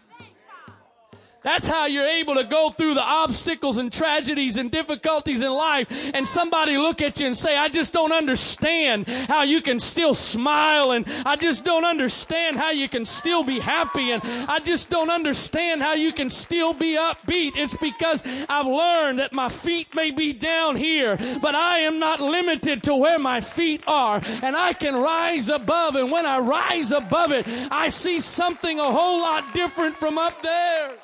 That's 1.42 1.66
how 1.66 1.86
you're 1.86 2.06
able 2.06 2.34
to 2.34 2.44
go 2.44 2.70
through 2.70 2.94
the 2.94 3.02
obstacles 3.02 3.78
and 3.78 3.90
tragedies 3.90 4.58
and 4.58 4.70
difficulties 4.70 5.40
in 5.40 5.50
life 5.50 6.10
and 6.12 6.26
somebody 6.26 6.76
look 6.76 7.00
at 7.00 7.18
you 7.18 7.26
and 7.26 7.36
say, 7.36 7.56
I 7.56 7.68
just 7.68 7.92
don't 7.92 8.12
understand 8.12 9.08
how 9.08 9.42
you 9.42 9.62
can 9.62 9.78
still 9.78 10.12
smile 10.12 10.92
and 10.92 11.06
I 11.24 11.36
just 11.36 11.64
don't 11.64 11.84
understand 11.84 12.58
how 12.58 12.70
you 12.70 12.88
can 12.88 13.06
still 13.06 13.42
be 13.42 13.58
happy 13.58 14.10
and 14.10 14.22
I 14.48 14.58
just 14.60 14.90
don't 14.90 15.10
understand 15.10 15.80
how 15.80 15.94
you 15.94 16.12
can 16.12 16.28
still 16.28 16.74
be 16.74 16.96
upbeat. 16.96 17.52
It's 17.56 17.76
because 17.76 18.22
I've 18.48 18.66
learned 18.66 19.18
that 19.18 19.32
my 19.32 19.48
feet 19.48 19.94
may 19.94 20.10
be 20.10 20.34
down 20.34 20.76
here, 20.76 21.16
but 21.40 21.54
I 21.54 21.78
am 21.80 21.98
not 21.98 22.20
limited 22.20 22.82
to 22.84 22.96
where 22.96 23.18
my 23.18 23.40
feet 23.40 23.82
are 23.86 24.20
and 24.42 24.56
I 24.56 24.74
can 24.74 24.94
rise 24.94 25.48
above 25.48 25.94
and 25.94 26.12
when 26.12 26.26
I 26.26 26.38
rise 26.38 26.90
above 26.90 27.32
it, 27.32 27.46
I 27.70 27.88
see 27.88 28.20
something 28.20 28.78
a 28.78 28.92
whole 28.92 29.20
lot 29.20 29.54
different 29.54 29.96
from 29.96 30.18
up 30.18 30.42
there. 30.42 30.98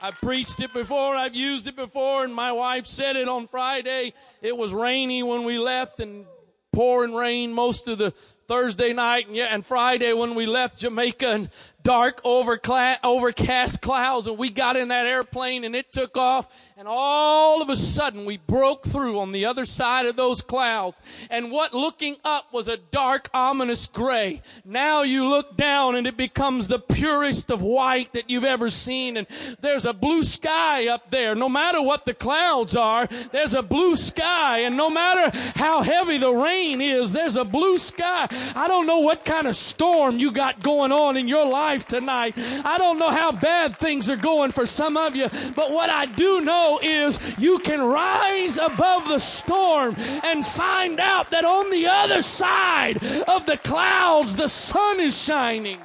I've 0.00 0.20
preached 0.20 0.60
it 0.60 0.72
before, 0.72 1.16
I've 1.16 1.34
used 1.34 1.66
it 1.68 1.76
before, 1.76 2.24
and 2.24 2.34
my 2.34 2.52
wife 2.52 2.86
said 2.86 3.16
it 3.16 3.28
on 3.28 3.48
Friday. 3.48 4.12
It 4.42 4.56
was 4.56 4.72
rainy 4.72 5.22
when 5.22 5.44
we 5.44 5.58
left 5.58 6.00
and 6.00 6.26
pouring 6.72 7.14
rain 7.14 7.52
most 7.52 7.88
of 7.88 7.98
the 7.98 8.10
Thursday 8.46 8.92
night 8.92 9.26
and, 9.26 9.36
yeah, 9.36 9.46
and 9.50 9.64
Friday 9.64 10.12
when 10.12 10.34
we 10.34 10.46
left 10.46 10.78
Jamaica 10.78 11.30
and 11.30 11.50
dark 11.84 12.18
overcast 12.24 13.82
clouds 13.82 14.26
and 14.26 14.38
we 14.38 14.48
got 14.48 14.74
in 14.74 14.88
that 14.88 15.06
airplane 15.06 15.64
and 15.64 15.76
it 15.76 15.92
took 15.92 16.16
off 16.16 16.48
and 16.78 16.88
all 16.88 17.60
of 17.60 17.68
a 17.68 17.76
sudden 17.76 18.24
we 18.24 18.38
broke 18.38 18.86
through 18.86 19.20
on 19.20 19.32
the 19.32 19.44
other 19.44 19.66
side 19.66 20.06
of 20.06 20.16
those 20.16 20.40
clouds 20.40 20.98
and 21.28 21.52
what 21.52 21.74
looking 21.74 22.16
up 22.24 22.50
was 22.54 22.68
a 22.68 22.78
dark 22.78 23.28
ominous 23.34 23.86
gray. 23.86 24.40
Now 24.64 25.02
you 25.02 25.28
look 25.28 25.58
down 25.58 25.94
and 25.94 26.06
it 26.06 26.16
becomes 26.16 26.68
the 26.68 26.78
purest 26.78 27.50
of 27.50 27.60
white 27.60 28.14
that 28.14 28.30
you've 28.30 28.44
ever 28.44 28.70
seen 28.70 29.18
and 29.18 29.26
there's 29.60 29.84
a 29.84 29.92
blue 29.92 30.22
sky 30.22 30.88
up 30.88 31.10
there. 31.10 31.34
No 31.34 31.50
matter 31.50 31.82
what 31.82 32.06
the 32.06 32.14
clouds 32.14 32.74
are, 32.74 33.06
there's 33.30 33.52
a 33.52 33.62
blue 33.62 33.94
sky 33.94 34.60
and 34.60 34.78
no 34.78 34.88
matter 34.88 35.36
how 35.54 35.82
heavy 35.82 36.16
the 36.16 36.32
rain 36.32 36.80
is, 36.80 37.12
there's 37.12 37.36
a 37.36 37.44
blue 37.44 37.76
sky. 37.76 38.26
I 38.56 38.68
don't 38.68 38.86
know 38.86 39.00
what 39.00 39.26
kind 39.26 39.46
of 39.46 39.54
storm 39.54 40.18
you 40.18 40.32
got 40.32 40.62
going 40.62 40.90
on 40.90 41.18
in 41.18 41.28
your 41.28 41.46
life 41.46 41.73
life 41.74 41.86
tonight. 41.88 42.34
I 42.64 42.78
don't 42.78 43.00
know 43.00 43.10
how 43.10 43.32
bad 43.32 43.76
things 43.76 44.08
are 44.08 44.16
going 44.16 44.52
for 44.52 44.64
some 44.64 44.96
of 44.96 45.16
you, 45.16 45.28
but 45.56 45.72
what 45.72 45.90
I 45.90 46.06
do 46.06 46.40
know 46.40 46.78
is 46.80 47.18
you 47.36 47.58
can 47.58 47.82
rise 47.82 48.58
above 48.58 49.08
the 49.08 49.18
storm 49.18 49.96
and 50.22 50.46
find 50.46 51.00
out 51.00 51.30
that 51.32 51.44
on 51.44 51.70
the 51.72 51.88
other 51.88 52.22
side 52.22 52.98
of 53.26 53.46
the 53.46 53.56
clouds, 53.56 54.36
the 54.36 54.48
sun 54.48 55.00
is 55.00 55.20
shining. 55.20 55.80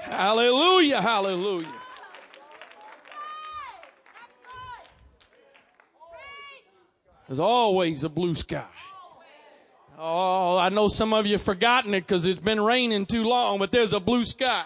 Hallelujah, 0.00 1.02
hallelujah. 1.02 1.74
There's 7.28 7.38
always 7.38 8.02
a 8.02 8.08
blue 8.08 8.34
sky. 8.34 8.64
Oh, 10.02 10.56
I 10.56 10.70
know 10.70 10.88
some 10.88 11.12
of 11.12 11.26
you 11.26 11.32
have 11.32 11.42
forgotten 11.42 11.92
it 11.92 12.00
because 12.00 12.24
it's 12.24 12.40
been 12.40 12.58
raining 12.58 13.04
too 13.04 13.24
long, 13.24 13.58
but 13.58 13.70
there's 13.70 13.92
a 13.92 14.00
blue 14.00 14.24
sky. 14.24 14.64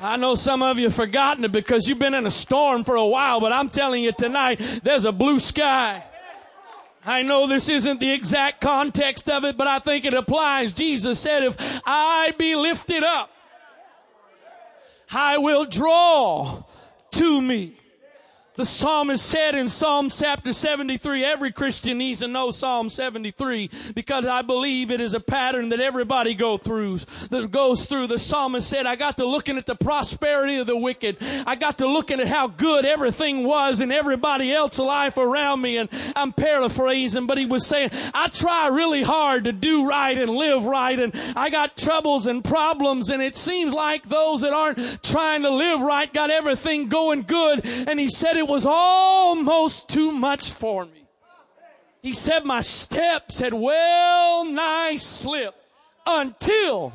I 0.00 0.16
know 0.16 0.34
some 0.34 0.60
of 0.60 0.76
you 0.76 0.86
have 0.86 0.94
forgotten 0.94 1.44
it 1.44 1.52
because 1.52 1.86
you've 1.86 2.00
been 2.00 2.14
in 2.14 2.26
a 2.26 2.32
storm 2.32 2.82
for 2.82 2.96
a 2.96 3.06
while, 3.06 3.38
but 3.38 3.52
I'm 3.52 3.68
telling 3.68 4.02
you 4.02 4.10
tonight, 4.10 4.58
there's 4.82 5.04
a 5.04 5.12
blue 5.12 5.38
sky. 5.38 6.02
I 7.06 7.22
know 7.22 7.46
this 7.46 7.68
isn't 7.68 8.00
the 8.00 8.10
exact 8.10 8.60
context 8.60 9.30
of 9.30 9.44
it, 9.44 9.56
but 9.56 9.68
I 9.68 9.78
think 9.78 10.04
it 10.04 10.14
applies. 10.14 10.72
Jesus 10.72 11.20
said, 11.20 11.44
if 11.44 11.56
I 11.86 12.32
be 12.36 12.56
lifted 12.56 13.04
up, 13.04 13.30
I 15.12 15.38
will 15.38 15.64
draw 15.64 16.64
to 17.12 17.40
me. 17.40 17.79
The 18.60 18.66
psalmist 18.66 19.24
said 19.24 19.54
in 19.54 19.70
Psalm 19.70 20.10
chapter 20.10 20.52
73, 20.52 21.24
every 21.24 21.50
Christian 21.50 21.96
needs 21.96 22.20
to 22.20 22.28
know 22.28 22.50
Psalm 22.50 22.90
73 22.90 23.70
because 23.94 24.26
I 24.26 24.42
believe 24.42 24.90
it 24.90 25.00
is 25.00 25.14
a 25.14 25.20
pattern 25.20 25.70
that 25.70 25.80
everybody 25.80 26.34
go 26.34 26.58
through, 26.58 26.98
that 27.30 27.50
goes 27.50 27.86
through. 27.86 28.08
The 28.08 28.18
psalmist 28.18 28.68
said, 28.68 28.84
I 28.84 28.96
got 28.96 29.16
to 29.16 29.24
looking 29.24 29.56
at 29.56 29.64
the 29.64 29.74
prosperity 29.74 30.58
of 30.58 30.66
the 30.66 30.76
wicked. 30.76 31.16
I 31.46 31.54
got 31.54 31.78
to 31.78 31.86
looking 31.86 32.20
at 32.20 32.28
how 32.28 32.48
good 32.48 32.84
everything 32.84 33.44
was 33.44 33.80
in 33.80 33.90
everybody 33.90 34.52
else's 34.52 34.80
life 34.80 35.16
around 35.16 35.62
me. 35.62 35.78
And 35.78 35.88
I'm 36.14 36.30
paraphrasing, 36.30 37.26
but 37.26 37.38
he 37.38 37.46
was 37.46 37.66
saying, 37.66 37.88
I 38.12 38.28
try 38.28 38.68
really 38.68 39.02
hard 39.02 39.44
to 39.44 39.52
do 39.52 39.88
right 39.88 40.18
and 40.18 40.30
live 40.30 40.66
right. 40.66 41.00
And 41.00 41.14
I 41.34 41.48
got 41.48 41.78
troubles 41.78 42.26
and 42.26 42.44
problems. 42.44 43.08
And 43.08 43.22
it 43.22 43.38
seems 43.38 43.72
like 43.72 44.06
those 44.10 44.42
that 44.42 44.52
aren't 44.52 45.02
trying 45.02 45.44
to 45.44 45.50
live 45.50 45.80
right 45.80 46.12
got 46.12 46.28
everything 46.28 46.90
going 46.90 47.22
good. 47.22 47.64
And 47.64 47.98
he 47.98 48.10
said 48.10 48.36
it 48.36 48.49
was 48.50 48.66
almost 48.66 49.88
too 49.88 50.10
much 50.10 50.50
for 50.50 50.84
me. 50.84 51.06
He 52.02 52.12
said 52.12 52.44
my 52.44 52.60
steps 52.60 53.38
had 53.38 53.54
well 53.54 54.44
nigh 54.44 54.96
slipped 54.96 55.64
until, 56.04 56.92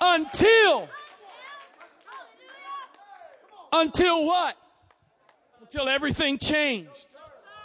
until, 0.00 0.88
until 3.70 4.24
what? 4.26 4.56
Until 5.60 5.88
everything 5.88 6.38
changed 6.38 7.06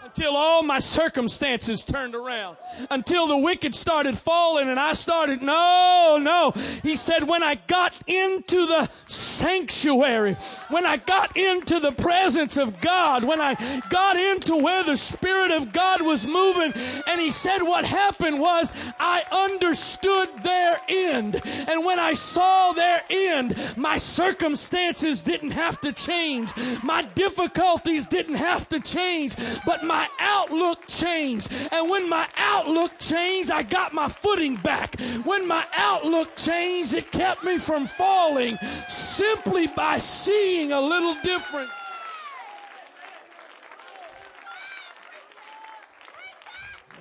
until 0.04 0.36
all 0.36 0.64
my 0.64 0.80
circumstances 0.80 1.84
turned 1.84 2.16
around, 2.16 2.58
until 2.90 3.28
the 3.28 3.38
wicked 3.38 3.74
started 3.74 4.18
falling 4.18 4.70
and 4.70 4.80
I 4.80 4.94
started, 4.94 5.42
no, 5.42 6.20
no. 6.22 6.52
He 6.84 6.96
said, 6.96 7.28
when 7.28 7.44
I 7.44 7.56
got 7.56 7.94
into 8.08 8.66
the 8.66 8.90
sanctuary, 9.08 10.38
when 10.70 10.86
I 10.86 10.98
got 10.98 11.36
into 11.36 11.80
the 11.80 11.92
presence 11.92 12.58
of 12.58 12.82
God, 12.82 13.24
when 13.24 13.42
I 13.42 13.56
got 13.90 14.18
into 14.18 14.56
where 14.56 14.84
the 14.84 14.96
Spirit 14.96 15.52
of 15.52 15.74
God 15.74 16.02
was 16.02 16.26
moving, 16.26 16.74
and 17.08 17.20
he 17.20 17.32
said, 17.32 17.62
what 17.62 17.86
happened 17.86 18.40
was 18.40 18.74
I 19.00 19.24
understood 19.32 20.30
their 20.44 20.80
end. 20.88 21.42
And 21.46 21.84
when 21.84 22.00
I 22.00 22.14
saw 22.14 22.74
their 22.74 23.04
end, 23.10 23.56
my 23.76 23.98
circumstances 23.98 25.24
didn't 25.24 25.52
have 25.52 25.82
to 25.82 25.92
change. 25.92 26.54
My 26.84 27.02
difficulties 27.02 28.08
didn't 28.08 28.36
have 28.36 28.70
to 28.70 28.80
change, 28.80 29.36
but 29.66 29.84
my 29.88 30.08
outlook 30.20 30.88
changed. 30.88 31.52
And 31.72 31.90
when 31.90 32.10
my 32.10 32.28
outlook 32.38 33.00
changed, 33.00 33.52
I 33.52 33.64
got 33.64 33.94
my 33.94 34.08
footing 34.08 34.56
back. 34.56 35.00
When 35.24 35.48
my 35.48 35.66
outlook 35.76 36.36
changed, 36.36 36.94
it 36.94 37.12
kept 37.12 37.44
me 37.44 37.58
from 37.58 37.88
falling 37.88 38.58
simply 38.88 39.68
by 39.68 39.98
seeing 39.98 40.72
a 40.72 40.82
little 40.82 41.16
different. 41.24 41.70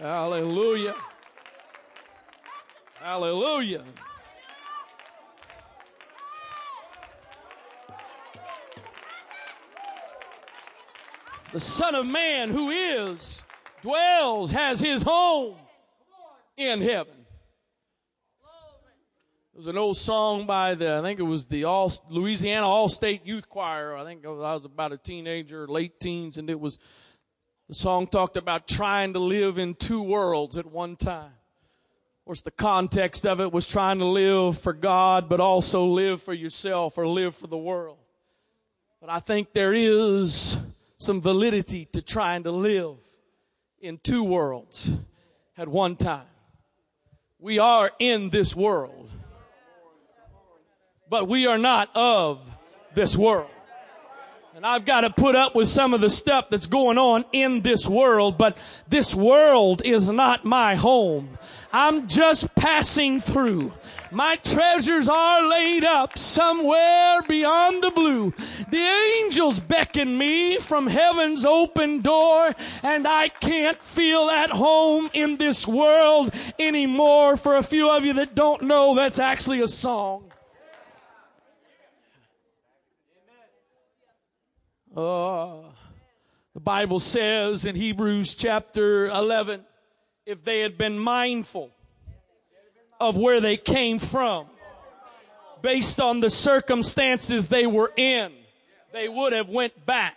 Hallelujah. 0.00 0.94
Hallelujah. 3.00 3.84
The 11.54 11.60
Son 11.60 11.94
of 11.94 12.04
Man 12.04 12.50
who 12.50 12.70
is, 12.70 13.44
dwells, 13.80 14.50
has 14.50 14.80
his 14.80 15.04
home 15.04 15.54
in 16.56 16.80
heaven. 16.80 17.14
It 19.52 19.58
was 19.58 19.68
an 19.68 19.78
old 19.78 19.96
song 19.96 20.46
by 20.46 20.74
the, 20.74 20.96
I 20.96 21.02
think 21.02 21.20
it 21.20 21.22
was 21.22 21.44
the 21.44 21.62
All, 21.62 21.92
Louisiana 22.10 22.66
All-State 22.66 23.24
Youth 23.24 23.48
Choir. 23.48 23.96
I 23.96 24.02
think 24.02 24.26
I 24.26 24.30
was 24.30 24.64
about 24.64 24.90
a 24.90 24.96
teenager, 24.96 25.68
late 25.68 26.00
teens, 26.00 26.38
and 26.38 26.50
it 26.50 26.58
was, 26.58 26.80
the 27.68 27.74
song 27.74 28.08
talked 28.08 28.36
about 28.36 28.66
trying 28.66 29.12
to 29.12 29.20
live 29.20 29.56
in 29.56 29.74
two 29.74 30.02
worlds 30.02 30.56
at 30.56 30.66
one 30.66 30.96
time. 30.96 31.26
Of 31.26 32.24
course, 32.24 32.42
the 32.42 32.50
context 32.50 33.24
of 33.24 33.40
it 33.40 33.52
was 33.52 33.64
trying 33.64 34.00
to 34.00 34.06
live 34.06 34.58
for 34.58 34.72
God, 34.72 35.28
but 35.28 35.38
also 35.38 35.84
live 35.84 36.20
for 36.20 36.34
yourself 36.34 36.98
or 36.98 37.06
live 37.06 37.32
for 37.32 37.46
the 37.46 37.56
world. 37.56 37.98
But 39.00 39.08
I 39.08 39.20
think 39.20 39.52
there 39.52 39.72
is 39.72 40.58
some 40.96 41.20
validity 41.20 41.86
to 41.92 42.02
trying 42.02 42.44
to 42.44 42.50
live 42.50 42.96
in 43.80 43.98
two 44.02 44.24
worlds 44.24 44.92
at 45.56 45.68
one 45.68 45.96
time. 45.96 46.26
We 47.38 47.58
are 47.58 47.90
in 47.98 48.30
this 48.30 48.54
world 48.56 49.10
but 51.14 51.28
we 51.28 51.46
are 51.46 51.58
not 51.58 51.90
of 51.94 52.50
this 52.94 53.16
world. 53.16 53.50
And 54.56 54.64
I've 54.64 54.84
got 54.84 55.00
to 55.00 55.10
put 55.10 55.34
up 55.34 55.56
with 55.56 55.66
some 55.66 55.94
of 55.94 56.00
the 56.00 56.08
stuff 56.08 56.48
that's 56.48 56.68
going 56.68 56.96
on 56.96 57.24
in 57.32 57.62
this 57.62 57.88
world, 57.88 58.38
but 58.38 58.56
this 58.88 59.12
world 59.12 59.82
is 59.84 60.08
not 60.08 60.44
my 60.44 60.76
home. 60.76 61.38
I'm 61.72 62.06
just 62.06 62.54
passing 62.54 63.18
through. 63.18 63.72
My 64.12 64.36
treasures 64.36 65.08
are 65.08 65.44
laid 65.44 65.84
up 65.84 66.16
somewhere 66.16 67.20
beyond 67.22 67.82
the 67.82 67.90
blue. 67.90 68.32
The 68.70 68.78
angels 68.78 69.58
beckon 69.58 70.16
me 70.16 70.58
from 70.58 70.86
heaven's 70.86 71.44
open 71.44 72.00
door, 72.00 72.54
and 72.84 73.08
I 73.08 73.30
can't 73.30 73.82
feel 73.82 74.30
at 74.30 74.50
home 74.50 75.10
in 75.12 75.36
this 75.36 75.66
world 75.66 76.32
anymore. 76.60 77.36
For 77.36 77.56
a 77.56 77.64
few 77.64 77.90
of 77.90 78.04
you 78.04 78.12
that 78.12 78.36
don't 78.36 78.62
know, 78.62 78.94
that's 78.94 79.18
actually 79.18 79.60
a 79.60 79.66
song. 79.66 80.30
Uh, 84.96 85.56
the 86.52 86.60
Bible 86.60 87.00
says 87.00 87.66
in 87.66 87.74
Hebrews 87.74 88.36
chapter 88.36 89.06
11, 89.06 89.64
if 90.24 90.44
they 90.44 90.60
had 90.60 90.78
been 90.78 91.00
mindful 91.00 91.72
of 93.00 93.16
where 93.16 93.40
they 93.40 93.56
came 93.56 93.98
from, 93.98 94.46
based 95.62 96.00
on 96.00 96.20
the 96.20 96.30
circumstances 96.30 97.48
they 97.48 97.66
were 97.66 97.92
in, 97.96 98.30
they 98.92 99.08
would 99.08 99.32
have 99.32 99.48
went 99.48 99.84
back 99.84 100.16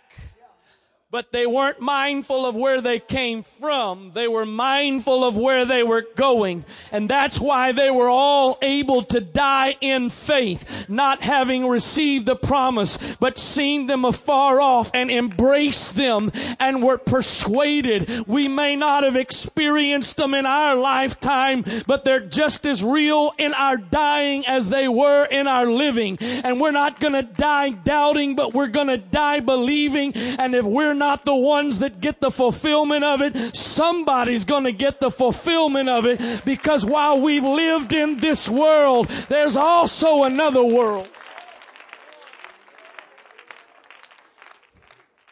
but 1.10 1.32
they 1.32 1.46
weren't 1.46 1.80
mindful 1.80 2.44
of 2.44 2.54
where 2.54 2.82
they 2.82 2.98
came 2.98 3.42
from. 3.42 4.12
They 4.14 4.28
were 4.28 4.44
mindful 4.44 5.24
of 5.24 5.38
where 5.38 5.64
they 5.64 5.82
were 5.82 6.04
going. 6.16 6.66
And 6.92 7.08
that's 7.08 7.40
why 7.40 7.72
they 7.72 7.90
were 7.90 8.10
all 8.10 8.58
able 8.60 9.02
to 9.04 9.20
die 9.20 9.74
in 9.80 10.10
faith, 10.10 10.86
not 10.86 11.22
having 11.22 11.66
received 11.66 12.26
the 12.26 12.36
promise, 12.36 12.98
but 13.20 13.38
seeing 13.38 13.86
them 13.86 14.04
afar 14.04 14.60
off 14.60 14.90
and 14.92 15.10
embraced 15.10 15.96
them 15.96 16.30
and 16.60 16.82
were 16.82 16.98
persuaded. 16.98 18.26
We 18.26 18.46
may 18.46 18.76
not 18.76 19.02
have 19.02 19.16
experienced 19.16 20.18
them 20.18 20.34
in 20.34 20.44
our 20.44 20.76
lifetime, 20.76 21.64
but 21.86 22.04
they're 22.04 22.20
just 22.20 22.66
as 22.66 22.84
real 22.84 23.32
in 23.38 23.54
our 23.54 23.78
dying 23.78 24.44
as 24.46 24.68
they 24.68 24.88
were 24.88 25.24
in 25.24 25.48
our 25.48 25.64
living. 25.64 26.18
And 26.20 26.60
we're 26.60 26.70
not 26.70 27.00
gonna 27.00 27.22
die 27.22 27.70
doubting, 27.70 28.36
but 28.36 28.52
we're 28.52 28.66
gonna 28.66 28.98
die 28.98 29.40
believing. 29.40 30.12
And 30.14 30.54
if 30.54 30.66
we're 30.66 30.97
not 30.98 31.24
the 31.24 31.34
ones 31.34 31.78
that 31.78 32.00
get 32.00 32.20
the 32.20 32.30
fulfillment 32.30 33.04
of 33.04 33.22
it. 33.22 33.56
Somebody's 33.56 34.44
going 34.44 34.64
to 34.64 34.72
get 34.72 35.00
the 35.00 35.10
fulfillment 35.10 35.88
of 35.88 36.04
it 36.06 36.44
because 36.44 36.84
while 36.84 37.20
we've 37.20 37.44
lived 37.44 37.92
in 37.92 38.20
this 38.20 38.48
world, 38.48 39.08
there's 39.28 39.56
also 39.56 40.24
another 40.24 40.62
world. 40.62 41.08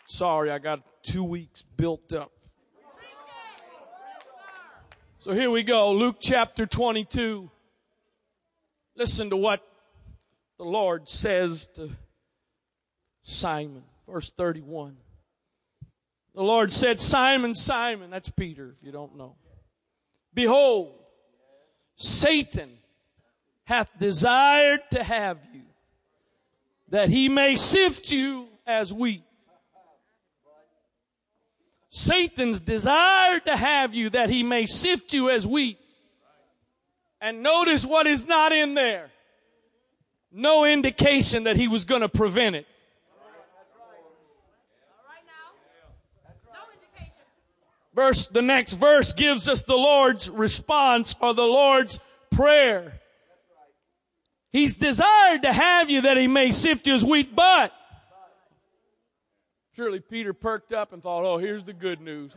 Sorry, 0.06 0.50
I 0.50 0.58
got 0.58 0.80
two 1.02 1.24
weeks 1.24 1.62
built 1.76 2.14
up. 2.14 2.32
So 5.18 5.32
here 5.32 5.50
we 5.50 5.62
go, 5.62 5.92
Luke 5.92 6.16
chapter 6.20 6.66
22. 6.66 7.50
Listen 8.96 9.28
to 9.30 9.36
what 9.36 9.60
the 10.56 10.64
Lord 10.64 11.08
says 11.08 11.66
to 11.74 11.90
Simon, 13.22 13.82
verse 14.08 14.30
31. 14.30 14.96
The 16.36 16.42
Lord 16.42 16.70
said, 16.70 17.00
Simon, 17.00 17.54
Simon, 17.54 18.10
that's 18.10 18.28
Peter, 18.28 18.70
if 18.76 18.84
you 18.84 18.92
don't 18.92 19.16
know. 19.16 19.36
Behold, 20.34 20.92
Satan 21.96 22.68
hath 23.64 23.90
desired 23.98 24.80
to 24.90 25.02
have 25.02 25.38
you, 25.54 25.62
that 26.90 27.08
he 27.08 27.30
may 27.30 27.56
sift 27.56 28.12
you 28.12 28.48
as 28.66 28.92
wheat. 28.92 29.22
Satan's 31.88 32.60
desired 32.60 33.46
to 33.46 33.56
have 33.56 33.94
you, 33.94 34.10
that 34.10 34.28
he 34.28 34.42
may 34.42 34.66
sift 34.66 35.14
you 35.14 35.30
as 35.30 35.46
wheat. 35.46 35.78
And 37.18 37.42
notice 37.42 37.86
what 37.86 38.06
is 38.06 38.26
not 38.26 38.52
in 38.52 38.74
there. 38.74 39.10
No 40.30 40.66
indication 40.66 41.44
that 41.44 41.56
he 41.56 41.66
was 41.66 41.86
going 41.86 42.02
to 42.02 42.10
prevent 42.10 42.56
it. 42.56 42.66
Verse, 47.96 48.28
the 48.28 48.42
next 48.42 48.74
verse 48.74 49.14
gives 49.14 49.48
us 49.48 49.62
the 49.62 49.74
Lord's 49.74 50.28
response 50.28 51.16
or 51.18 51.32
the 51.32 51.46
Lord's 51.46 51.98
prayer. 52.30 53.00
He's 54.52 54.76
desired 54.76 55.40
to 55.42 55.52
have 55.52 55.88
you 55.88 56.02
that 56.02 56.18
he 56.18 56.26
may 56.26 56.52
sift 56.52 56.86
you 56.86 56.92
as 56.92 57.02
wheat, 57.02 57.34
but 57.34 57.72
surely 59.74 60.00
Peter 60.00 60.34
perked 60.34 60.72
up 60.72 60.92
and 60.92 61.02
thought, 61.02 61.24
oh, 61.24 61.38
here's 61.38 61.64
the 61.64 61.72
good 61.72 62.02
news. 62.02 62.36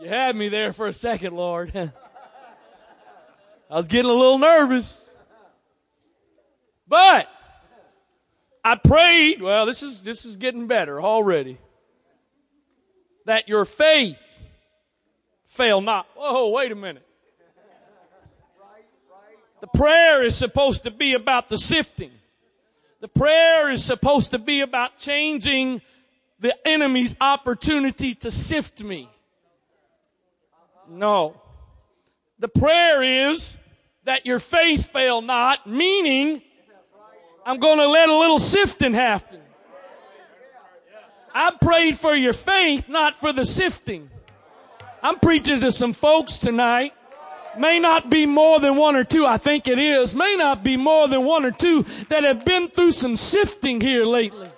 You 0.00 0.08
had 0.08 0.34
me 0.34 0.48
there 0.48 0.72
for 0.72 0.86
a 0.86 0.92
second, 0.92 1.36
Lord. 1.36 1.76
I 1.76 1.92
was 3.74 3.86
getting 3.86 4.10
a 4.10 4.14
little 4.14 4.38
nervous. 4.38 5.14
But 6.88 7.28
I 8.64 8.76
prayed, 8.76 9.42
well, 9.42 9.66
this 9.66 9.82
is, 9.82 10.00
this 10.02 10.24
is 10.24 10.38
getting 10.38 10.66
better 10.66 11.02
already 11.02 11.58
that 13.24 13.48
your 13.48 13.64
faith 13.64 14.40
fail 15.46 15.80
not. 15.80 16.06
Oh, 16.16 16.50
wait 16.50 16.72
a 16.72 16.74
minute. 16.74 17.06
The 19.60 19.68
prayer 19.68 20.24
is 20.24 20.36
supposed 20.36 20.82
to 20.84 20.90
be 20.90 21.14
about 21.14 21.48
the 21.48 21.56
sifting. 21.56 22.10
The 23.00 23.06
prayer 23.08 23.70
is 23.70 23.84
supposed 23.84 24.32
to 24.32 24.38
be 24.38 24.60
about 24.60 24.98
changing 24.98 25.82
the 26.40 26.56
enemy's 26.66 27.16
opportunity 27.20 28.14
to 28.14 28.30
sift 28.30 28.82
me. 28.82 29.08
No. 30.88 31.40
The 32.40 32.48
prayer 32.48 33.30
is 33.30 33.58
that 34.02 34.26
your 34.26 34.40
faith 34.40 34.90
fail 34.90 35.22
not, 35.22 35.64
meaning 35.64 36.42
I'm 37.46 37.58
going 37.58 37.78
to 37.78 37.86
let 37.86 38.08
a 38.08 38.16
little 38.16 38.40
sifting 38.40 38.94
happen. 38.94 39.41
I 41.34 41.52
prayed 41.60 41.98
for 41.98 42.14
your 42.14 42.32
faith, 42.32 42.88
not 42.88 43.14
for 43.14 43.32
the 43.32 43.44
sifting. 43.44 44.10
I'm 45.02 45.18
preaching 45.18 45.60
to 45.60 45.72
some 45.72 45.92
folks 45.92 46.38
tonight. 46.38 46.92
May 47.58 47.78
not 47.78 48.08
be 48.08 48.24
more 48.24 48.60
than 48.60 48.76
one 48.76 48.96
or 48.96 49.04
two, 49.04 49.26
I 49.26 49.36
think 49.36 49.68
it 49.68 49.78
is. 49.78 50.14
May 50.14 50.36
not 50.36 50.62
be 50.62 50.76
more 50.76 51.08
than 51.08 51.24
one 51.24 51.44
or 51.44 51.50
two 51.50 51.84
that 52.08 52.24
have 52.24 52.44
been 52.44 52.68
through 52.68 52.92
some 52.92 53.16
sifting 53.16 53.80
here 53.80 54.04
lately. 54.04 54.48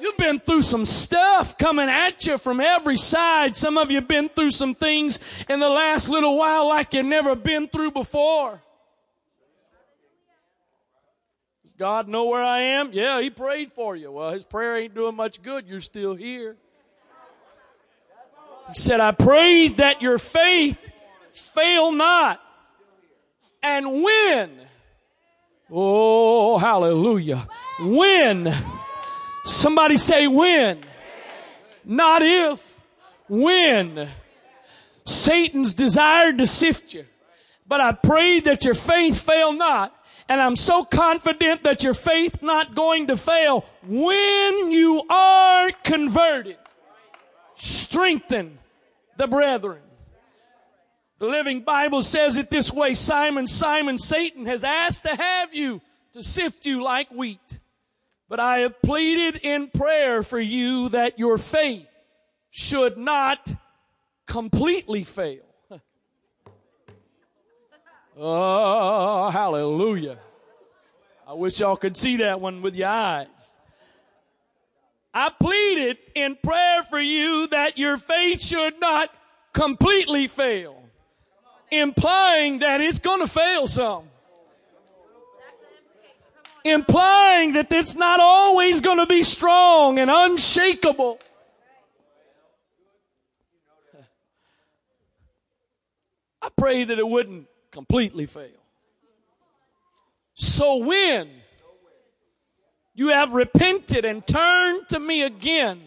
You've 0.00 0.16
been 0.16 0.38
through 0.38 0.62
some 0.62 0.84
stuff 0.84 1.58
coming 1.58 1.88
at 1.88 2.24
you 2.24 2.38
from 2.38 2.60
every 2.60 2.96
side. 2.96 3.56
Some 3.56 3.76
of 3.76 3.90
you 3.90 3.96
have 3.96 4.08
been 4.08 4.28
through 4.28 4.52
some 4.52 4.74
things 4.74 5.18
in 5.48 5.58
the 5.60 5.68
last 5.68 6.08
little 6.08 6.36
while 6.36 6.68
like 6.68 6.94
you've 6.94 7.04
never 7.04 7.34
been 7.34 7.66
through 7.66 7.90
before. 7.90 8.62
God 11.78 12.08
know 12.08 12.24
where 12.24 12.42
I 12.42 12.60
am? 12.60 12.92
Yeah, 12.92 13.20
He 13.20 13.30
prayed 13.30 13.72
for 13.72 13.94
you. 13.94 14.10
Well, 14.10 14.32
His 14.32 14.44
prayer 14.44 14.76
ain't 14.76 14.94
doing 14.94 15.14
much 15.14 15.40
good. 15.42 15.68
You're 15.68 15.80
still 15.80 16.14
here. 16.14 16.56
He 18.68 18.74
said, 18.74 19.00
I 19.00 19.12
prayed 19.12 19.78
that 19.78 20.02
your 20.02 20.18
faith 20.18 20.84
fail 21.32 21.92
not. 21.92 22.40
And 23.62 24.02
when, 24.02 24.50
oh, 25.70 26.58
hallelujah, 26.58 27.48
when, 27.80 28.54
somebody 29.44 29.96
say 29.96 30.26
when, 30.26 30.80
not 31.84 32.22
if, 32.22 32.78
when. 33.28 34.08
Satan's 35.04 35.72
desired 35.72 36.38
to 36.38 36.46
sift 36.46 36.92
you, 36.92 37.06
but 37.66 37.80
I 37.80 37.92
prayed 37.92 38.44
that 38.44 38.64
your 38.64 38.74
faith 38.74 39.18
fail 39.18 39.52
not. 39.52 39.97
And 40.28 40.42
I'm 40.42 40.56
so 40.56 40.84
confident 40.84 41.62
that 41.62 41.82
your 41.82 41.94
faith 41.94 42.42
not 42.42 42.74
going 42.74 43.06
to 43.06 43.16
fail 43.16 43.64
when 43.86 44.70
you 44.70 45.02
are 45.08 45.70
converted. 45.82 46.58
Strengthen 47.54 48.58
the 49.16 49.26
brethren. 49.26 49.80
The 51.18 51.26
Living 51.26 51.62
Bible 51.62 52.02
says 52.02 52.36
it 52.36 52.50
this 52.50 52.72
way 52.72 52.94
Simon, 52.94 53.46
Simon, 53.46 53.98
Satan 53.98 54.46
has 54.46 54.64
asked 54.64 55.02
to 55.04 55.16
have 55.16 55.54
you 55.54 55.80
to 56.12 56.22
sift 56.22 56.66
you 56.66 56.82
like 56.82 57.10
wheat. 57.10 57.58
But 58.28 58.38
I 58.38 58.58
have 58.58 58.82
pleaded 58.82 59.40
in 59.42 59.68
prayer 59.68 60.22
for 60.22 60.38
you 60.38 60.90
that 60.90 61.18
your 61.18 61.38
faith 61.38 61.88
should 62.50 62.98
not 62.98 63.54
completely 64.26 65.04
fail. 65.04 65.47
Oh, 68.18 69.30
hallelujah. 69.30 70.18
I 71.26 71.34
wish 71.34 71.60
y'all 71.60 71.76
could 71.76 71.96
see 71.96 72.16
that 72.18 72.40
one 72.40 72.62
with 72.62 72.74
your 72.74 72.88
eyes. 72.88 73.58
I 75.14 75.30
pleaded 75.30 75.98
in 76.14 76.36
prayer 76.42 76.82
for 76.82 77.00
you 77.00 77.46
that 77.48 77.78
your 77.78 77.96
faith 77.96 78.42
should 78.42 78.80
not 78.80 79.10
completely 79.52 80.26
fail 80.26 80.78
implying 81.70 82.60
that 82.60 82.80
it's 82.80 82.98
going 82.98 83.20
to 83.20 83.26
fail 83.26 83.66
some. 83.66 84.04
Implying 86.64 87.52
that 87.52 87.72
it's 87.72 87.94
not 87.94 88.20
always 88.20 88.80
going 88.80 88.98
to 88.98 89.06
be 89.06 89.22
strong 89.22 89.98
and 89.98 90.10
unshakable. 90.10 91.18
I 96.42 96.48
pray 96.56 96.84
that 96.84 96.98
it 96.98 97.06
wouldn't 97.06 97.46
completely 97.70 98.26
fail. 98.26 98.50
So 100.34 100.76
when 100.76 101.28
you 102.94 103.08
have 103.08 103.32
repented 103.32 104.04
and 104.04 104.26
turned 104.26 104.88
to 104.88 105.00
me 105.00 105.22
again, 105.22 105.80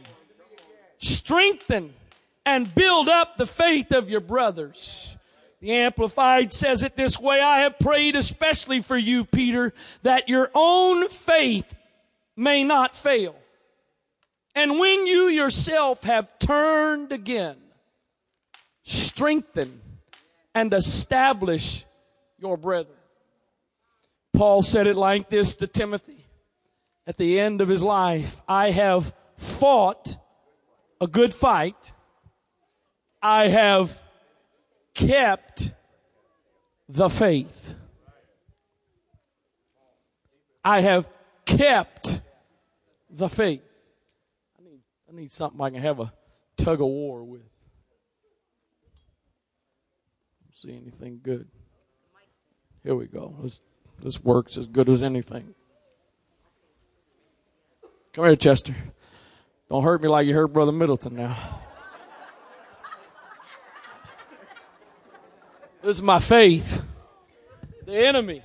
strengthen 0.97 1.93
and 2.45 2.73
build 2.73 3.07
up 3.09 3.37
the 3.37 3.45
faith 3.45 3.91
of 3.91 4.09
your 4.09 4.21
brothers. 4.21 5.15
The 5.59 5.71
Amplified 5.73 6.51
says 6.53 6.83
it 6.83 6.95
this 6.95 7.19
way, 7.19 7.39
I 7.39 7.59
have 7.59 7.79
prayed 7.79 8.15
especially 8.15 8.81
for 8.81 8.97
you, 8.97 9.25
Peter, 9.25 9.73
that 10.01 10.27
your 10.27 10.49
own 10.55 11.07
faith 11.09 11.75
may 12.35 12.63
not 12.63 12.95
fail. 12.95 13.35
And 14.55 14.79
when 14.79 15.05
you 15.05 15.27
yourself 15.27 16.03
have 16.03 16.39
turned 16.39 17.11
again, 17.11 17.57
strengthen 18.83 19.81
and 20.53 20.73
establish 20.73 21.85
your 22.37 22.57
brethren. 22.57 22.97
Paul 24.33 24.63
said 24.63 24.87
it 24.87 24.95
like 24.95 25.29
this 25.29 25.55
to 25.57 25.67
Timothy 25.67 26.25
at 27.05 27.17
the 27.17 27.39
end 27.39 27.61
of 27.61 27.67
his 27.67 27.83
life. 27.83 28.41
I 28.47 28.71
have 28.71 29.13
fought 29.37 30.17
a 30.99 31.07
good 31.07 31.33
fight. 31.33 31.93
I 33.21 33.47
have 33.47 34.01
kept 34.93 35.73
the 36.87 37.09
faith. 37.09 37.75
I 40.63 40.81
have 40.81 41.07
kept 41.45 42.21
the 43.09 43.29
faith. 43.29 43.61
I 44.59 44.63
need, 44.63 44.79
I 45.09 45.15
need 45.15 45.31
something 45.31 45.59
I 45.59 45.69
can 45.69 45.81
have 45.81 45.99
a 45.99 46.13
tug 46.57 46.81
of 46.81 46.87
war 46.87 47.23
with. 47.23 47.41
Don't 50.43 50.50
see 50.61 50.77
anything 50.79 51.19
good. 51.23 51.47
Here 52.83 52.93
we 52.93 53.07
go. 53.07 53.35
This, 53.41 53.61
this 53.99 54.23
works 54.23 54.57
as 54.57 54.67
good 54.67 54.89
as 54.89 55.01
anything. 55.01 55.55
Come 58.13 58.25
here, 58.25 58.35
Chester. 58.35 58.75
Don't 59.69 59.83
hurt 59.83 60.03
me 60.03 60.07
like 60.07 60.27
you 60.27 60.35
hurt 60.35 60.47
Brother 60.47 60.71
Middleton 60.71 61.15
now. 61.15 61.61
This 65.81 65.97
is 65.97 66.03
my 66.03 66.19
faith. 66.19 66.83
The 67.87 67.97
enemy 67.97 68.43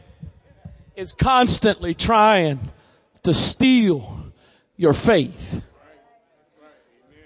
is 0.94 1.12
constantly 1.12 1.92
trying 1.92 2.60
to 3.24 3.34
steal 3.34 4.32
your 4.78 4.94
faith. 4.94 5.62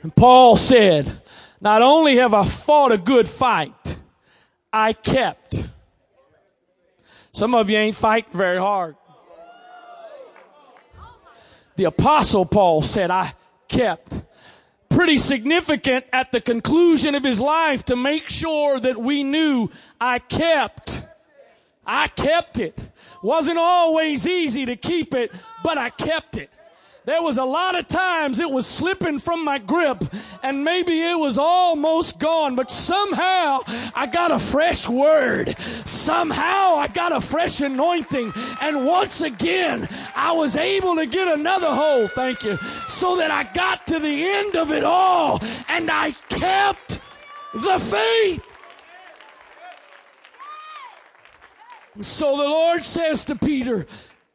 And 0.02 0.14
Paul 0.16 0.56
said, 0.56 1.22
not 1.60 1.80
only 1.80 2.16
have 2.16 2.34
I 2.34 2.44
fought 2.44 2.90
a 2.90 2.98
good 2.98 3.28
fight, 3.28 3.98
I 4.72 4.92
kept. 4.92 5.68
Some 7.32 7.54
of 7.54 7.70
you 7.70 7.76
ain't 7.76 7.96
fighting 7.96 8.36
very 8.36 8.58
hard. 8.58 8.96
The 11.76 11.84
apostle 11.84 12.44
Paul 12.44 12.82
said, 12.82 13.10
I 13.10 13.34
kept 13.68 14.22
pretty 14.90 15.16
significant 15.16 16.04
at 16.12 16.30
the 16.32 16.40
conclusion 16.40 17.14
of 17.14 17.24
his 17.24 17.40
life 17.40 17.84
to 17.86 17.96
make 17.96 18.28
sure 18.28 18.78
that 18.78 18.98
we 18.98 19.22
knew 19.22 19.70
I 20.00 20.18
kept. 20.18 21.02
I 21.86 22.08
kept 22.08 22.58
it. 22.58 22.78
Wasn't 23.22 23.58
always 23.58 24.26
easy 24.26 24.66
to 24.66 24.76
keep 24.76 25.14
it, 25.14 25.32
but 25.64 25.78
I 25.78 25.90
kept 25.90 26.36
it. 26.36 26.50
There 27.06 27.22
was 27.22 27.38
a 27.38 27.44
lot 27.44 27.78
of 27.78 27.88
times 27.88 28.40
it 28.40 28.50
was 28.50 28.66
slipping 28.66 29.18
from 29.18 29.44
my 29.44 29.58
grip 29.58 30.04
and 30.42 30.64
maybe 30.64 31.00
it 31.00 31.18
was 31.18 31.38
almost 31.38 32.18
gone, 32.18 32.54
but 32.56 32.70
somehow 32.70 33.60
I 33.94 34.06
got 34.06 34.30
a 34.30 34.38
fresh 34.38 34.86
word. 34.86 35.56
Somehow 35.86 36.74
I 36.76 36.88
got 36.92 37.12
a 37.12 37.20
fresh 37.20 37.62
anointing. 37.62 38.32
And 38.60 38.86
once 38.86 39.22
again, 39.22 39.88
I 40.14 40.32
was 40.32 40.56
able 40.56 40.96
to 40.96 41.06
get 41.06 41.26
another 41.26 41.74
hold. 41.74 42.10
Thank 42.12 42.44
you. 42.44 42.58
So 42.88 43.16
that 43.16 43.30
I 43.30 43.44
got 43.44 43.86
to 43.86 43.98
the 43.98 44.28
end 44.28 44.56
of 44.56 44.70
it 44.70 44.84
all 44.84 45.42
and 45.68 45.90
I 45.90 46.12
kept 46.28 47.00
the 47.54 47.78
faith. 47.78 48.44
So 52.02 52.36
the 52.36 52.44
Lord 52.44 52.84
says 52.84 53.24
to 53.24 53.36
Peter, 53.36 53.86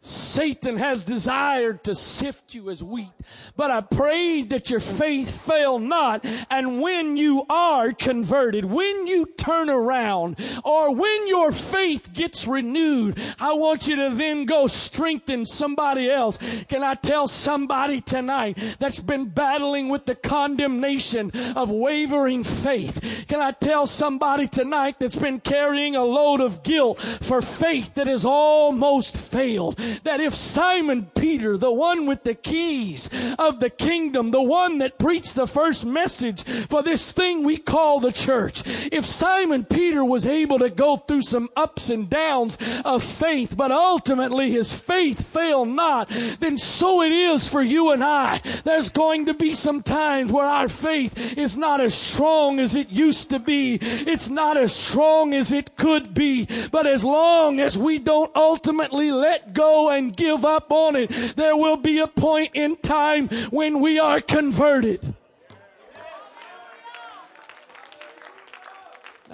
Satan 0.06 0.78
has 0.78 1.04
desired 1.04 1.84
to 1.86 1.96
sift 1.96 2.54
you 2.54 2.70
as 2.70 2.84
wheat, 2.84 3.10
but 3.56 3.72
I 3.72 3.82
pray 3.82 4.44
that 4.44 4.70
your 4.70 4.80
faith 4.80 5.46
fail 5.46 5.80
not. 5.80 6.24
And 6.52 6.80
when 6.80 7.18
you 7.18 7.44
are 7.50 7.92
converted, 7.92 8.66
when 8.66 9.08
you 9.08 9.26
turn 9.26 9.68
around, 9.68 10.38
or 10.64 10.94
when 10.94 11.28
your 11.28 11.52
faith 11.52 12.14
gets 12.14 12.46
renewed, 12.46 13.20
I 13.40 13.54
want 13.54 13.88
you 13.88 13.96
to 13.96 14.14
then 14.14 14.46
go 14.46 14.68
strengthen 14.68 15.44
somebody 15.44 16.12
else. 16.12 16.38
Can 16.66 16.84
I 16.84 16.94
tell 16.94 17.28
somebody 17.28 18.00
tonight 18.00 18.60
that's 18.78 19.00
been 19.00 19.26
battling 19.30 19.90
with 19.90 20.06
the 20.06 20.16
condemnation 20.16 21.32
of 21.56 21.72
wavering 21.72 22.44
faith? 22.44 23.26
Can 23.28 23.42
I 23.42 23.52
tell 23.52 23.88
somebody 23.88 24.48
tonight 24.48 25.00
that's 25.00 25.16
been 25.16 25.40
carrying 25.40 25.96
a 25.96 26.04
load 26.04 26.42
of 26.42 26.62
guilt 26.62 27.00
for 27.00 27.42
faith 27.42 27.96
that 27.96 28.06
has 28.06 28.24
almost 28.24 29.18
failed? 29.18 29.80
That 30.04 30.20
if 30.20 30.34
Simon 30.34 31.10
Peter, 31.16 31.58
the 31.58 31.72
one 31.72 32.06
with 32.06 32.24
the 32.24 32.36
keys 32.36 33.10
of 33.38 33.60
the 33.60 33.70
kingdom, 33.70 34.32
the 34.32 34.42
one 34.42 34.80
that 34.80 35.00
preached 35.00 35.36
the 35.36 35.48
first 35.48 35.86
message 35.86 36.44
for 36.44 36.82
this 36.82 37.12
thing 37.12 37.44
we 37.44 37.58
call 37.58 38.00
the 38.00 38.12
church, 38.12 38.64
if 38.92 39.06
Simon 39.06 39.64
Peter 39.64 40.04
was 40.04 40.26
able 40.26 40.60
to 40.60 40.70
go 40.70 40.98
through 40.98 41.22
some 41.22 41.50
ups 41.56 41.90
and 41.90 42.10
downs 42.10 42.58
of 42.84 43.04
faith, 43.04 43.56
but 43.58 43.72
ultimately 43.72 44.52
his 44.52 44.74
faith 44.80 45.28
failed 45.28 45.70
not, 45.70 46.10
then 46.40 46.58
so 46.58 47.02
it 47.02 47.12
is 47.12 47.48
for 47.48 47.62
you 47.62 47.92
and 47.92 48.04
I. 48.04 48.42
There's 48.64 48.90
going 48.90 49.26
to 49.28 49.34
be 49.34 49.54
some 49.54 49.82
times 49.82 50.32
where 50.32 50.46
our 50.46 50.68
faith 50.68 51.38
is 51.38 51.58
not 51.58 51.82
as 51.82 51.94
strong 51.94 52.60
as 52.60 52.76
it 52.76 52.90
used 52.90 53.30
to 53.30 53.40
be. 53.40 53.80
It's 53.82 54.30
not 54.30 54.58
as 54.58 54.74
strong 54.74 55.34
as 55.34 55.52
it 55.52 55.76
could 55.76 56.14
be. 56.14 56.48
But 56.72 56.88
as 56.88 57.04
long 57.04 57.60
as 57.60 57.78
we 57.78 58.00
don't 58.00 58.36
ultimately 58.36 59.12
let 59.12 59.54
go 59.54 59.85
and 59.90 60.16
give 60.16 60.46
up 60.46 60.72
on 60.72 60.96
it. 60.96 61.10
There 61.36 61.56
will 61.56 61.78
be 61.78 62.00
a 62.00 62.08
point 62.08 62.52
in 62.54 62.78
time 62.78 63.28
when 63.50 63.80
we 63.80 64.00
are 64.00 64.22
converted. 64.22 65.16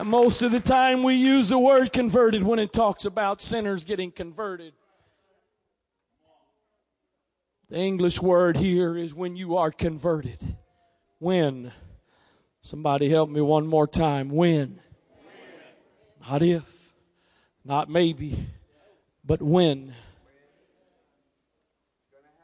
Most 0.03 0.41
of 0.41 0.51
the 0.51 0.59
time 0.59 1.03
we 1.03 1.15
use 1.15 1.49
the 1.49 1.59
word 1.59 1.93
converted 1.93 2.43
when 2.43 2.59
it 2.59 2.73
talks 2.73 3.05
about 3.05 3.41
sinners 3.41 3.83
getting 3.83 4.11
converted. 4.11 4.73
The 7.69 7.77
English 7.77 8.21
word 8.21 8.57
here 8.57 8.97
is 8.97 9.13
when 9.13 9.35
you 9.35 9.55
are 9.57 9.71
converted. 9.71 10.55
When? 11.19 11.71
Somebody 12.61 13.09
help 13.09 13.29
me 13.29 13.41
one 13.41 13.67
more 13.67 13.87
time. 13.87 14.29
When? 14.29 14.81
Not 16.29 16.41
if, 16.41 16.93
not 17.63 17.89
maybe, 17.89 18.47
but 19.23 19.41
when. 19.41 19.93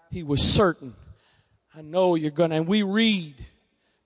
He 0.10 0.24
was 0.24 0.42
certain. 0.42 0.96
I 1.76 1.82
know 1.82 2.16
you're 2.16 2.32
going 2.32 2.50
to, 2.52 2.58
and 2.58 2.68
we 2.68 2.84
read. 2.84 3.36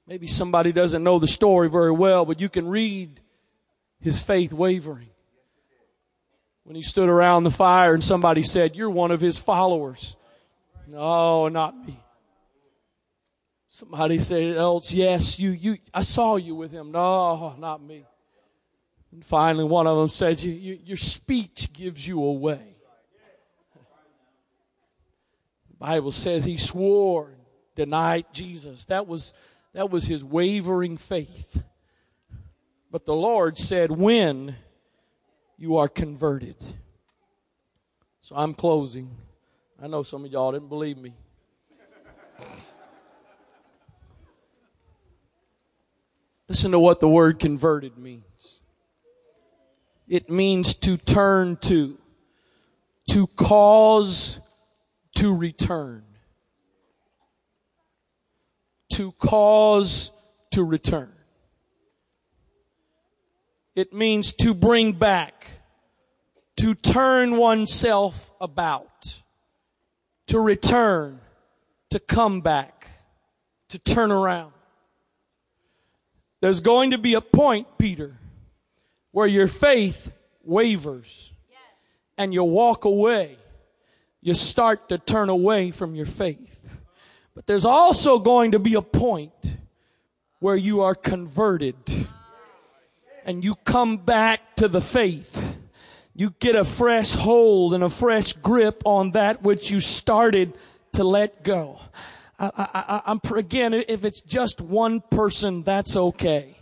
Maybe 0.08 0.28
somebody 0.28 0.72
doesn't 0.72 1.04
know 1.04 1.20
the 1.20 1.28
story 1.28 1.70
very 1.70 1.92
well, 1.92 2.26
but 2.26 2.42
you 2.42 2.50
can 2.50 2.68
read 2.68 3.22
his 4.00 4.22
faith 4.22 4.52
wavering. 4.52 5.10
When 6.64 6.76
he 6.76 6.82
stood 6.82 7.10
around 7.10 7.44
the 7.44 7.52
fire 7.52 7.94
and 7.94 8.04
somebody 8.04 8.44
said, 8.44 8.76
You're 8.76 8.90
one 8.90 9.12
of 9.12 9.22
his 9.22 9.40
followers. 9.40 10.16
No, 10.88 11.48
not 11.48 11.78
me. 11.78 11.98
Somebody 13.68 14.20
said 14.20 14.58
else, 14.58 14.92
yes, 14.92 15.40
you, 15.40 15.52
you, 15.52 15.78
I 15.94 16.02
saw 16.02 16.36
you 16.36 16.56
with 16.56 16.72
him. 16.72 16.92
No, 16.92 17.56
not 17.58 17.82
me. 17.82 18.06
And 19.14 19.24
finally, 19.24 19.64
one 19.64 19.88
of 19.88 19.98
them 19.98 20.10
said, 20.10 20.44
you, 20.44 20.52
you, 20.52 20.80
Your 20.84 20.98
speech 20.98 21.72
gives 21.72 22.06
you 22.06 22.22
away. 22.22 22.76
The 25.70 25.71
Bible 25.82 26.12
says 26.12 26.46
he 26.46 26.58
swore, 26.58 27.32
denied 27.74 28.26
Jesus. 28.32 28.86
That 28.86 29.08
was, 29.08 29.34
that 29.74 29.89
was 29.89 30.06
his 30.06 30.24
wavering 30.24 30.96
faith. 30.96 31.63
But 32.91 33.08
the 33.08 33.15
Lord 33.15 33.58
said, 33.58 33.89
When 33.89 34.58
you 35.58 35.78
are 35.78 35.88
converted. 35.88 36.56
So 38.20 38.36
I'm 38.36 38.54
closing. 38.54 39.10
I 39.82 39.88
know 39.88 40.04
some 40.04 40.24
of 40.24 40.32
y'all 40.32 40.52
didn't 40.52 40.70
believe 40.70 41.00
me. 41.00 41.15
Listen 46.48 46.74
to 46.74 46.80
what 46.80 47.00
the 47.00 47.10
word 47.10 47.39
converted 47.39 47.98
means. 47.98 48.60
It 50.08 50.30
means 50.30 50.76
to 50.76 50.98
turn 50.98 51.58
to, 51.62 51.98
to 53.10 53.26
cause 53.26 54.39
to 55.22 55.36
return. 55.36 56.02
To 58.94 59.12
cause 59.12 60.12
to 60.50 60.64
return. 60.64 61.14
It 63.76 63.94
means 63.94 64.34
to 64.34 64.56
bring 64.56 64.94
back, 64.94 65.48
to 66.58 66.74
turn 66.74 67.38
oneself 67.38 68.32
about, 68.42 69.22
to 70.26 70.40
return, 70.40 71.22
to 71.92 72.00
come 72.00 72.42
back, 72.42 72.88
to 73.70 73.78
turn 73.78 74.12
around. 74.12 74.54
There's 76.42 76.62
going 76.62 76.92
to 76.92 76.98
be 76.98 77.14
a 77.14 77.22
point, 77.22 77.68
Peter, 77.78 78.18
where 79.12 79.28
your 79.28 79.48
faith 79.48 80.12
wavers 80.44 81.32
and 82.18 82.34
you 82.34 82.44
walk 82.44 82.86
away. 82.86 83.38
You 84.22 84.36
start 84.36 84.90
to 84.90 84.98
turn 84.98 85.30
away 85.30 85.72
from 85.72 85.96
your 85.96 86.06
faith. 86.06 86.80
But 87.34 87.48
there's 87.48 87.66
also 87.66 88.20
going 88.20 88.52
to 88.52 88.60
be 88.60 88.76
a 88.76 88.82
point 88.82 89.58
where 90.40 90.56
you 90.56 90.82
are 90.82 90.96
converted 90.96 91.76
and 93.26 93.44
you 93.44 93.56
come 93.56 93.98
back 93.98 94.56
to 94.58 94.68
the 94.68 94.82
faith. 94.82 95.58
You 96.14 96.34
get 96.40 96.56
a 96.56 96.66
fresh 96.66 97.14
hold 97.14 97.74
and 97.74 97.84
a 97.84 97.90
fresh 97.90 98.34
grip 98.34 98.84
on 98.86 99.12
that 99.12 99.44
which 99.44 99.72
you 99.72 99.80
started 99.80 100.54
to 100.94 101.04
let 101.04 101.44
go. 101.44 101.80
I, 102.40 103.02
am 103.06 103.22
again, 103.36 103.74
if 103.74 104.04
it's 104.04 104.22
just 104.22 104.62
one 104.62 105.00
person, 105.00 105.64
that's 105.64 105.96
okay. 105.96 106.58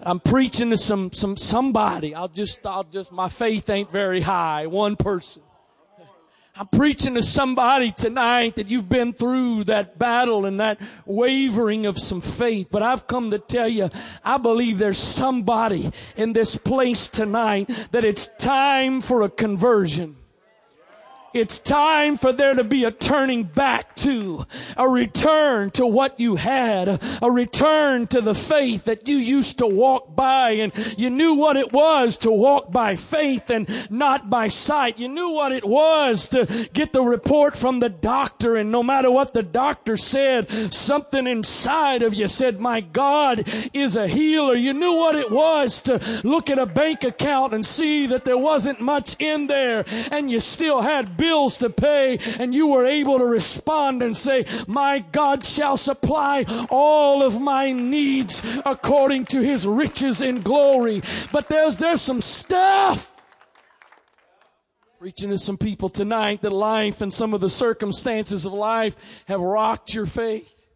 I'm 0.00 0.20
preaching 0.20 0.70
to 0.70 0.76
some, 0.76 1.12
some, 1.12 1.36
somebody. 1.36 2.14
I'll 2.14 2.28
just, 2.28 2.66
I'll 2.66 2.84
just, 2.84 3.12
my 3.12 3.28
faith 3.28 3.70
ain't 3.70 3.90
very 3.90 4.22
high. 4.22 4.66
One 4.66 4.96
person. 4.96 5.42
I'm 6.54 6.68
preaching 6.68 7.14
to 7.14 7.22
somebody 7.22 7.92
tonight 7.92 8.56
that 8.56 8.68
you've 8.68 8.88
been 8.88 9.14
through 9.14 9.64
that 9.64 9.98
battle 9.98 10.44
and 10.44 10.60
that 10.60 10.78
wavering 11.06 11.86
of 11.86 11.98
some 11.98 12.20
faith. 12.20 12.68
But 12.70 12.82
I've 12.82 13.06
come 13.06 13.30
to 13.30 13.38
tell 13.38 13.68
you, 13.68 13.88
I 14.22 14.36
believe 14.36 14.76
there's 14.76 14.98
somebody 14.98 15.90
in 16.14 16.34
this 16.34 16.56
place 16.56 17.08
tonight 17.08 17.68
that 17.92 18.04
it's 18.04 18.28
time 18.38 19.00
for 19.00 19.22
a 19.22 19.30
conversion. 19.30 20.16
It's 21.34 21.58
time 21.58 22.16
for 22.16 22.32
there 22.32 22.52
to 22.52 22.62
be 22.62 22.84
a 22.84 22.90
turning 22.90 23.44
back 23.44 23.96
to, 23.96 24.46
a 24.76 24.86
return 24.86 25.70
to 25.70 25.86
what 25.86 26.20
you 26.20 26.36
had, 26.36 27.02
a 27.22 27.30
return 27.30 28.06
to 28.08 28.20
the 28.20 28.34
faith 28.34 28.84
that 28.84 29.08
you 29.08 29.16
used 29.16 29.58
to 29.58 29.66
walk 29.66 30.14
by 30.14 30.50
and 30.50 30.72
you 30.98 31.08
knew 31.08 31.34
what 31.34 31.56
it 31.56 31.72
was 31.72 32.18
to 32.18 32.30
walk 32.30 32.70
by 32.70 32.96
faith 32.96 33.48
and 33.48 33.68
not 33.90 34.28
by 34.28 34.48
sight. 34.48 34.98
You 34.98 35.08
knew 35.08 35.30
what 35.30 35.52
it 35.52 35.66
was 35.66 36.28
to 36.28 36.68
get 36.74 36.92
the 36.92 37.02
report 37.02 37.56
from 37.56 37.80
the 37.80 37.88
doctor 37.88 38.56
and 38.56 38.70
no 38.70 38.82
matter 38.82 39.10
what 39.10 39.32
the 39.32 39.42
doctor 39.42 39.96
said, 39.96 40.50
something 40.72 41.26
inside 41.26 42.02
of 42.02 42.12
you 42.12 42.28
said, 42.28 42.60
my 42.60 42.80
God 42.80 43.44
is 43.72 43.96
a 43.96 44.06
healer. 44.06 44.54
You 44.54 44.74
knew 44.74 44.92
what 44.92 45.16
it 45.16 45.30
was 45.30 45.80
to 45.82 45.98
look 46.24 46.50
at 46.50 46.58
a 46.58 46.66
bank 46.66 47.04
account 47.04 47.54
and 47.54 47.64
see 47.64 48.06
that 48.06 48.26
there 48.26 48.36
wasn't 48.36 48.82
much 48.82 49.16
in 49.18 49.46
there 49.46 49.86
and 50.10 50.30
you 50.30 50.38
still 50.38 50.82
had 50.82 51.16
bills 51.22 51.56
to 51.58 51.70
pay 51.70 52.18
and 52.40 52.52
you 52.52 52.66
were 52.66 52.84
able 52.84 53.18
to 53.18 53.24
respond 53.24 54.02
and 54.02 54.16
say, 54.16 54.44
my 54.66 54.98
God 54.98 55.46
shall 55.46 55.76
supply 55.76 56.44
all 56.68 57.22
of 57.22 57.40
my 57.40 57.70
needs 57.72 58.42
according 58.66 59.26
to 59.26 59.40
his 59.40 59.66
riches 59.66 60.20
in 60.20 60.40
glory. 60.40 61.02
But 61.30 61.48
there's, 61.48 61.76
there's 61.76 62.02
some 62.02 62.20
stuff 62.20 63.12
Preaching 65.02 65.30
to 65.30 65.38
some 65.38 65.58
people 65.58 65.88
tonight 65.88 66.42
that 66.42 66.52
life 66.52 67.00
and 67.00 67.12
some 67.12 67.34
of 67.34 67.40
the 67.40 67.50
circumstances 67.50 68.46
of 68.46 68.52
life 68.52 68.94
have 69.26 69.40
rocked 69.40 69.92
your 69.92 70.06
faith. 70.06 70.68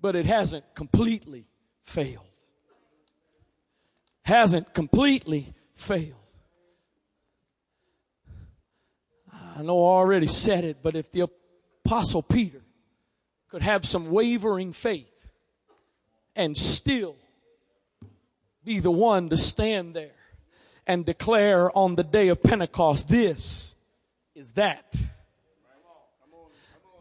But 0.00 0.16
it 0.16 0.26
hasn't 0.26 0.64
completely 0.74 1.46
failed. 1.84 2.28
Hasn't 4.22 4.74
completely 4.74 5.54
failed. 5.76 6.17
I 9.58 9.62
know 9.62 9.84
I 9.84 9.98
already 9.98 10.28
said 10.28 10.62
it, 10.62 10.76
but 10.84 10.94
if 10.94 11.10
the 11.10 11.28
Apostle 11.84 12.22
Peter 12.22 12.60
could 13.48 13.60
have 13.62 13.84
some 13.84 14.08
wavering 14.08 14.72
faith 14.72 15.26
and 16.36 16.56
still 16.56 17.16
be 18.64 18.78
the 18.78 18.92
one 18.92 19.28
to 19.30 19.36
stand 19.36 19.96
there 19.96 20.12
and 20.86 21.04
declare 21.04 21.76
on 21.76 21.96
the 21.96 22.04
day 22.04 22.28
of 22.28 22.40
Pentecost, 22.40 23.08
this 23.08 23.74
is 24.36 24.52
that, 24.52 24.94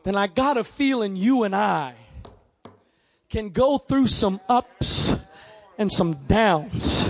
then 0.04 0.16
I 0.16 0.26
got 0.26 0.58
a 0.58 0.64
feeling 0.64 1.16
you 1.16 1.44
and 1.44 1.56
I 1.56 1.94
can 3.30 3.52
go 3.52 3.78
through 3.78 4.08
some 4.08 4.42
ups 4.50 5.16
and 5.78 5.92
some 5.92 6.14
downs 6.28 7.10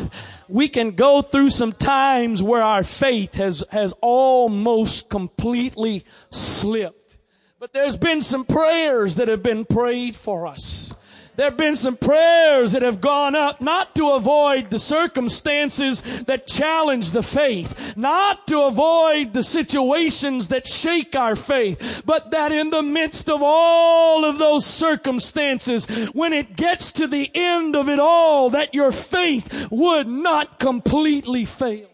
we 0.50 0.70
can 0.70 0.92
go 0.92 1.22
through 1.22 1.50
some 1.50 1.72
times 1.72 2.42
where 2.42 2.62
our 2.62 2.84
faith 2.84 3.36
has, 3.36 3.64
has 3.70 3.94
almost 4.02 5.10
completely 5.10 6.06
slipped. 6.30 7.18
But 7.60 7.74
there's 7.74 7.98
been 7.98 8.22
some 8.22 8.46
prayers 8.46 9.16
that 9.16 9.28
have 9.28 9.44
been 9.44 9.66
prayed 9.66 10.16
for 10.16 10.48
us. 10.48 10.94
There 11.38 11.46
have 11.46 11.58
been 11.58 11.76
some 11.76 11.98
prayers 11.98 12.72
that 12.72 12.82
have 12.82 13.00
gone 13.00 13.36
up 13.36 13.62
not 13.62 13.94
to 13.94 14.14
avoid 14.14 14.72
the 14.72 14.80
circumstances 14.80 16.02
that 16.24 16.48
challenge 16.48 17.12
the 17.12 17.22
faith, 17.22 17.96
not 17.96 18.48
to 18.48 18.62
avoid 18.62 19.34
the 19.34 19.44
situations 19.44 20.48
that 20.48 20.66
shake 20.66 21.16
our 21.16 21.36
faith, 21.36 22.02
but 22.08 22.32
that 22.32 22.52
in 22.52 22.72
the 22.72 22.82
midst 22.82 23.30
of 23.30 23.42
all 23.44 24.26
of 24.26 24.40
those 24.40 24.66
circumstances, 24.66 25.86
when 26.12 26.34
it 26.34 26.56
gets 26.56 26.92
to 26.94 27.06
the 27.06 27.30
end 27.36 27.76
of 27.76 27.88
it 27.88 28.00
all, 28.00 28.50
that 28.50 28.74
your 28.74 28.92
faith 28.92 29.70
would 29.70 30.08
not 30.08 30.58
completely 30.58 31.46
fail. 31.46 31.88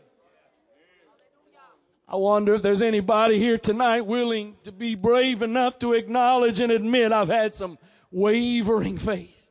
I 2.08 2.16
wonder 2.16 2.54
if 2.54 2.62
there's 2.62 2.82
anybody 2.82 3.40
here 3.40 3.58
tonight 3.58 4.06
willing 4.06 4.56
to 4.64 4.72
be 4.72 4.96
brave 4.96 5.42
enough 5.42 5.80
to 5.80 5.92
acknowledge 5.92 6.62
and 6.62 6.72
admit 6.72 7.12
I've 7.12 7.28
had 7.28 7.54
some 7.54 7.78
wavering 8.14 8.98
faith. 8.98 9.48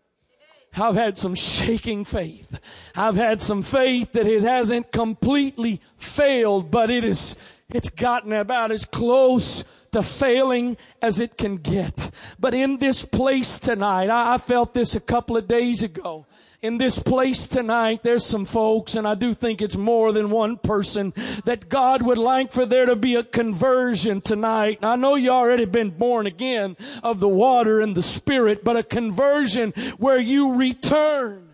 I've 0.75 0.95
had 0.95 1.19
some 1.19 1.35
shaking 1.35 2.05
faith. 2.05 2.59
I've 2.97 3.17
had 3.17 3.43
some 3.43 3.63
faith 3.63 4.13
that 4.13 4.27
it 4.27 4.43
hasn't 4.43 4.91
completely 4.91 5.83
failed, 5.99 6.71
but 6.71 6.89
it 6.89 7.05
is, 7.05 7.37
it's 7.69 7.91
gotten 7.91 8.33
about 8.33 8.71
as 8.71 8.87
close 8.87 9.65
to 9.93 10.03
failing 10.03 10.79
as 11.03 11.21
it 11.21 11.37
can 11.37 11.57
get. 11.57 12.11
But 12.41 12.55
in 12.55 12.79
this 12.79 13.05
place 13.05 13.59
tonight, 13.59 14.09
I, 14.09 14.35
I 14.35 14.39
felt 14.39 14.73
this 14.73 14.95
a 14.95 15.01
couple 15.01 15.37
of 15.37 15.47
days 15.47 15.83
ago 15.83 16.27
in 16.63 16.79
this 16.79 17.01
place 17.01 17.49
tonight, 17.49 18.05
there's 18.05 18.25
some 18.25 18.45
folks, 18.45 18.95
and 18.95 19.07
I 19.07 19.17
do 19.17 19.35
think 19.35 19.61
it's 19.61 19.77
more 19.77 20.13
than 20.13 20.31
one 20.31 20.57
person, 20.57 21.13
that 21.45 21.69
God 21.69 22.03
would 22.03 22.19
like 22.19 22.53
for 22.53 22.65
there 22.65 22.87
to 22.87 22.95
be 22.95 23.17
a 23.17 23.25
conversion 23.25 24.21
tonight. 24.21 24.79
I 24.81 24.95
know 24.95 25.17
you 25.17 25.31
already 25.31 25.65
been 25.65 25.91
born 25.91 26.27
again 26.27 26.77
of 27.03 27.19
the 27.19 27.29
water 27.29 27.81
and 27.81 27.97
the 27.97 28.03
spirit, 28.03 28.63
but 28.63 28.77
a 28.77 28.85
conversion 28.85 29.73
where 29.99 30.21
you 30.21 30.55
return 30.55 31.49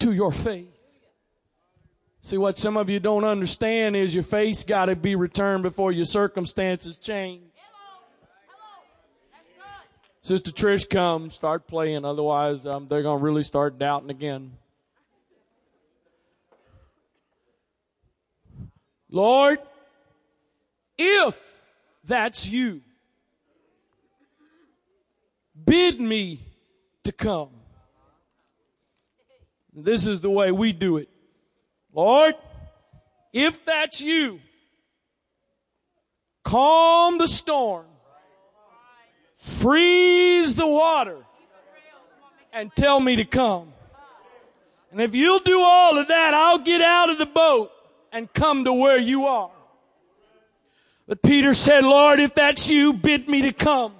to 0.00 0.12
your 0.12 0.32
faith. 0.32 0.74
See, 2.22 2.38
what 2.38 2.58
some 2.58 2.76
of 2.76 2.90
you 2.90 2.98
don't 2.98 3.24
understand 3.24 3.94
is 3.94 4.14
your 4.14 4.24
faith's 4.24 4.64
got 4.64 4.86
to 4.86 4.96
be 4.96 5.14
returned 5.14 5.62
before 5.62 5.92
your 5.92 6.04
circumstances 6.04 6.98
change. 6.98 7.47
Sister 10.28 10.50
Trish 10.50 10.90
come, 10.90 11.30
start 11.30 11.66
playing. 11.66 12.04
Otherwise, 12.04 12.66
um, 12.66 12.86
they're 12.86 13.00
going 13.02 13.18
to 13.18 13.24
really 13.24 13.42
start 13.42 13.78
doubting 13.78 14.10
again. 14.10 14.52
Lord, 19.08 19.58
if 20.98 21.58
that's 22.04 22.46
you, 22.46 22.82
bid 25.64 25.98
me 25.98 26.42
to 27.04 27.12
come. 27.12 27.48
This 29.72 30.06
is 30.06 30.20
the 30.20 30.28
way 30.28 30.52
we 30.52 30.74
do 30.74 30.98
it. 30.98 31.08
Lord, 31.94 32.34
if 33.32 33.64
that's 33.64 34.02
you, 34.02 34.40
calm 36.44 37.16
the 37.16 37.28
storm, 37.28 37.86
freeze 39.48 40.54
the 40.54 40.66
water, 40.66 41.16
and 42.52 42.74
tell 42.74 43.00
me 43.00 43.16
to 43.16 43.24
come. 43.24 43.72
And 44.90 45.00
if 45.00 45.14
you'll 45.14 45.40
do 45.40 45.60
all 45.60 45.98
of 45.98 46.08
that, 46.08 46.34
I'll 46.34 46.58
get 46.58 46.80
out 46.80 47.10
of 47.10 47.18
the 47.18 47.26
boat 47.26 47.70
and 48.12 48.32
come 48.32 48.64
to 48.64 48.72
where 48.72 48.98
you 48.98 49.26
are. 49.26 49.50
But 51.06 51.22
Peter 51.22 51.54
said, 51.54 51.84
Lord, 51.84 52.20
if 52.20 52.34
that's 52.34 52.68
you, 52.68 52.92
bid 52.92 53.28
me 53.28 53.42
to 53.42 53.52
come. 53.52 53.94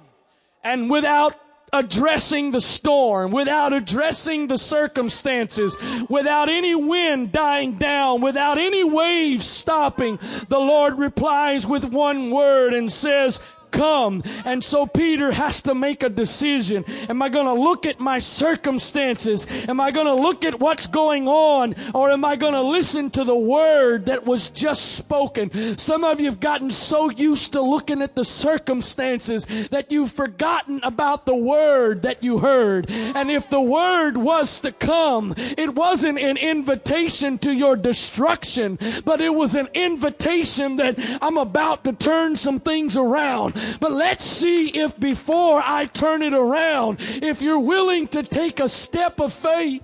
And 0.63 0.89
without 0.89 1.35
addressing 1.71 2.51
the 2.51 2.61
storm, 2.61 3.31
without 3.31 3.73
addressing 3.73 4.47
the 4.47 4.57
circumstances, 4.57 5.77
without 6.09 6.49
any 6.49 6.75
wind 6.75 7.31
dying 7.31 7.77
down, 7.77 8.21
without 8.21 8.57
any 8.57 8.83
waves 8.83 9.45
stopping, 9.45 10.19
the 10.49 10.59
Lord 10.59 10.97
replies 10.97 11.67
with 11.67 11.85
one 11.85 12.31
word 12.31 12.73
and 12.73 12.91
says, 12.91 13.39
come. 13.71 14.23
And 14.45 14.63
so 14.63 14.85
Peter 14.85 15.31
has 15.31 15.61
to 15.63 15.75
make 15.75 16.03
a 16.03 16.09
decision. 16.09 16.85
Am 17.09 17.21
I 17.21 17.29
going 17.29 17.45
to 17.45 17.53
look 17.53 17.85
at 17.85 17.99
my 17.99 18.19
circumstances? 18.19 19.47
Am 19.67 19.79
I 19.79 19.91
going 19.91 20.07
to 20.07 20.13
look 20.13 20.43
at 20.45 20.59
what's 20.59 20.87
going 20.87 21.27
on? 21.27 21.75
Or 21.93 22.11
am 22.11 22.25
I 22.25 22.35
going 22.35 22.53
to 22.53 22.61
listen 22.61 23.09
to 23.11 23.23
the 23.23 23.35
word 23.35 24.07
that 24.07 24.25
was 24.25 24.49
just 24.49 24.93
spoken? 24.93 25.77
Some 25.77 26.03
of 26.03 26.19
you 26.19 26.27
have 26.27 26.39
gotten 26.39 26.71
so 26.71 27.09
used 27.09 27.53
to 27.53 27.61
looking 27.61 28.01
at 28.01 28.15
the 28.15 28.25
circumstances 28.25 29.45
that 29.69 29.91
you've 29.91 30.11
forgotten 30.11 30.79
about 30.83 31.25
the 31.25 31.35
word 31.35 32.01
that 32.03 32.23
you 32.23 32.39
heard. 32.39 32.89
And 32.89 33.29
if 33.31 33.49
the 33.49 33.61
word 33.61 34.17
was 34.17 34.59
to 34.61 34.71
come, 34.71 35.33
it 35.37 35.75
wasn't 35.75 36.19
an 36.19 36.37
invitation 36.37 37.37
to 37.39 37.51
your 37.51 37.75
destruction, 37.75 38.77
but 39.05 39.21
it 39.21 39.33
was 39.33 39.55
an 39.55 39.69
invitation 39.73 40.77
that 40.77 40.95
I'm 41.21 41.37
about 41.37 41.83
to 41.83 41.93
turn 41.93 42.35
some 42.35 42.59
things 42.59 42.97
around. 42.97 43.55
But 43.79 43.91
let's 43.91 44.23
see 44.23 44.69
if 44.69 44.99
before 44.99 45.61
I 45.65 45.85
turn 45.85 46.21
it 46.21 46.33
around, 46.33 46.99
if 46.99 47.41
you're 47.41 47.59
willing 47.59 48.07
to 48.09 48.23
take 48.23 48.59
a 48.59 48.69
step 48.69 49.19
of 49.19 49.33
faith. 49.33 49.83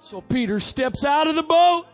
So 0.00 0.20
Peter 0.20 0.58
steps 0.60 1.04
out 1.04 1.26
of 1.26 1.34
the 1.34 1.42
boat 1.42 1.86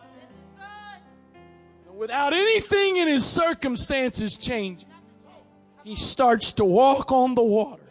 without 1.93 2.33
anything 2.33 2.97
in 2.97 3.07
his 3.07 3.25
circumstances 3.25 4.37
changing. 4.37 4.89
He 5.83 5.95
starts 5.95 6.53
to 6.53 6.65
walk 6.65 7.11
on 7.11 7.35
the 7.35 7.43
water. 7.43 7.81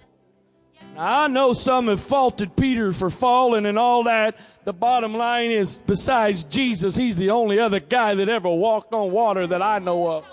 Now, 0.94 1.22
I 1.22 1.26
know 1.29 1.52
some 1.52 1.88
have 1.88 2.00
faulted 2.00 2.57
Peter 2.57 2.92
for 2.92 3.11
falling 3.11 3.66
and 3.66 3.79
all 3.79 4.05
that. 4.05 4.38
The 4.64 4.72
bottom 4.72 5.14
line 5.14 5.50
is, 5.50 5.81
besides 5.87 6.44
Jesus, 6.44 6.96
he's 6.96 7.16
the 7.16 7.31
only 7.31 7.59
other 7.59 7.81
guy 7.81 8.14
that 8.14 8.29
ever 8.29 8.48
walked 8.48 8.94
on 8.94 9.12
water 9.12 9.46
that 9.46 9.61
I 9.61 9.79
know 9.79 10.11
of. 10.11 10.24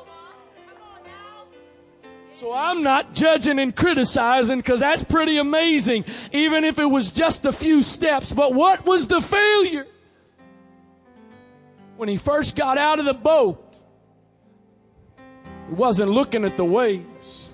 So 2.43 2.51
I'm 2.53 2.83
not 2.83 3.13
judging 3.13 3.57
and 3.57 3.73
criticizing 3.73 4.57
because 4.57 4.81
that's 4.81 5.01
pretty 5.01 5.37
amazing, 5.37 6.03
even 6.33 6.65
if 6.65 6.77
it 6.77 6.83
was 6.83 7.13
just 7.13 7.45
a 7.45 7.53
few 7.53 7.81
steps. 7.81 8.33
But 8.33 8.53
what 8.53 8.85
was 8.85 9.07
the 9.07 9.21
failure? 9.21 9.87
When 11.95 12.09
he 12.09 12.17
first 12.17 12.57
got 12.57 12.77
out 12.77 12.99
of 12.99 13.05
the 13.05 13.13
boat, 13.13 13.77
he 15.69 15.73
wasn't 15.73 16.11
looking 16.11 16.43
at 16.43 16.57
the 16.57 16.65
waves. 16.65 17.53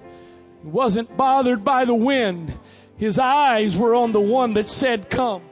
He 0.63 0.69
wasn't 0.69 1.15
bothered 1.15 1.63
by 1.63 1.85
the 1.85 1.93
wind. 1.93 2.57
His 2.97 3.19
eyes 3.19 3.77
were 3.77 3.93
on 3.93 4.11
the 4.11 4.19
one 4.19 4.53
that 4.53 4.67
said, 4.67 5.07
Come. 5.07 5.43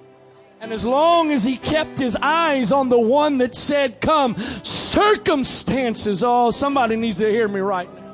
And 0.62 0.74
as 0.74 0.84
long 0.84 1.32
as 1.32 1.44
he 1.44 1.58
kept 1.58 2.00
his 2.00 2.18
eyes 2.24 2.72
on 2.72 2.90
the 2.90 3.00
one 3.00 3.38
that 3.38 3.54
said, 3.54 4.02
Come, 4.02 4.36
circumstances, 4.64 6.24
oh, 6.24 6.50
somebody 6.50 6.96
needs 6.96 7.20
to 7.20 7.30
hear 7.30 7.48
me 7.48 7.60
right 7.60 7.94
now. 7.94 8.07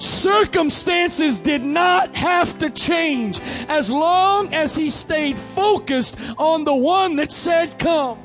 Circumstances 0.00 1.38
did 1.38 1.62
not 1.62 2.16
have 2.16 2.56
to 2.58 2.70
change 2.70 3.38
as 3.68 3.90
long 3.90 4.54
as 4.54 4.74
he 4.74 4.88
stayed 4.88 5.38
focused 5.38 6.16
on 6.38 6.64
the 6.64 6.74
one 6.74 7.16
that 7.16 7.30
said, 7.30 7.78
Come. 7.78 8.18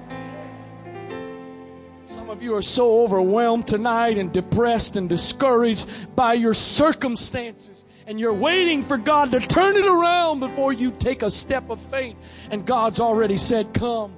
Some 2.05 2.29
of 2.29 2.41
you 2.41 2.55
are 2.55 2.61
so 2.61 3.03
overwhelmed 3.03 3.67
tonight 3.67 4.17
and 4.17 4.31
depressed 4.31 4.95
and 4.95 5.09
discouraged 5.09 6.15
by 6.15 6.33
your 6.33 6.53
circumstances. 6.53 7.83
And 8.07 8.21
you're 8.21 8.33
waiting 8.33 8.81
for 8.81 8.97
God 8.97 9.33
to 9.33 9.41
turn 9.41 9.75
it 9.75 9.85
around 9.85 10.39
before 10.39 10.71
you 10.71 10.91
take 10.91 11.23
a 11.23 11.29
step 11.29 11.69
of 11.69 11.81
faith. 11.81 12.15
And 12.51 12.65
God's 12.65 13.01
already 13.01 13.37
said, 13.37 13.73
Come 13.73 14.15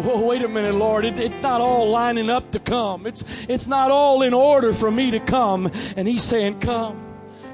wait 0.00 0.42
a 0.42 0.48
minute, 0.48 0.74
Lord, 0.74 1.04
it, 1.04 1.18
it's 1.18 1.42
not 1.42 1.60
all 1.60 1.90
lining 1.90 2.30
up 2.30 2.50
to 2.52 2.58
come. 2.58 3.06
It's, 3.06 3.24
it's 3.48 3.66
not 3.66 3.90
all 3.90 4.22
in 4.22 4.34
order 4.34 4.72
for 4.72 4.90
me 4.90 5.10
to 5.12 5.20
come. 5.20 5.70
And 5.96 6.06
he's 6.06 6.22
saying, 6.22 6.60
come. 6.60 7.06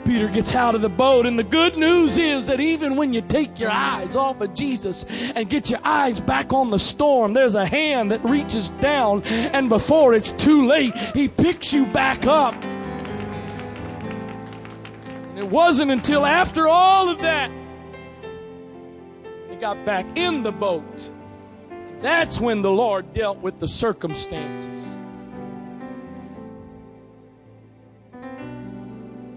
Peter 0.04 0.28
gets 0.28 0.54
out 0.54 0.74
of 0.74 0.80
the 0.80 0.88
boat, 0.88 1.26
and 1.26 1.38
the 1.38 1.44
good 1.44 1.76
news 1.76 2.18
is 2.18 2.48
that 2.48 2.58
even 2.58 2.96
when 2.96 3.12
you 3.12 3.20
take 3.22 3.60
your 3.60 3.70
eyes 3.70 4.16
off 4.16 4.40
of 4.40 4.52
Jesus 4.52 5.30
and 5.30 5.48
get 5.48 5.70
your 5.70 5.78
eyes 5.84 6.18
back 6.18 6.52
on 6.52 6.70
the 6.70 6.78
storm, 6.78 7.34
there's 7.34 7.54
a 7.54 7.64
hand 7.64 8.10
that 8.10 8.24
reaches 8.24 8.70
down, 8.70 9.22
and 9.22 9.68
before 9.68 10.14
it's 10.14 10.32
too 10.32 10.66
late, 10.66 10.96
he 11.14 11.28
picks 11.28 11.72
you 11.72 11.86
back 11.86 12.26
up. 12.26 12.54
And 15.28 15.38
it 15.38 15.46
wasn't 15.46 15.92
until 15.92 16.26
after 16.26 16.66
all 16.66 17.08
of 17.08 17.20
that 17.20 17.50
they 19.48 19.54
got 19.56 19.84
back 19.86 20.04
in 20.16 20.42
the 20.42 20.52
boat 20.52 21.12
that's 22.02 22.40
when 22.40 22.60
the 22.62 22.70
Lord 22.70 23.14
dealt 23.14 23.38
with 23.38 23.58
the 23.60 23.68
circumstances. 23.68 24.86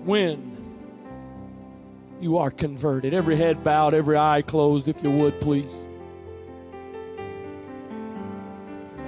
When 0.04 0.56
you 2.19 2.38
are 2.38 2.51
converted. 2.51 3.13
Every 3.13 3.36
head 3.36 3.63
bowed, 3.63 3.93
every 3.93 4.17
eye 4.17 4.41
closed, 4.41 4.88
if 4.88 5.04
you 5.04 5.12
would, 5.12 5.39
please. 5.41 5.71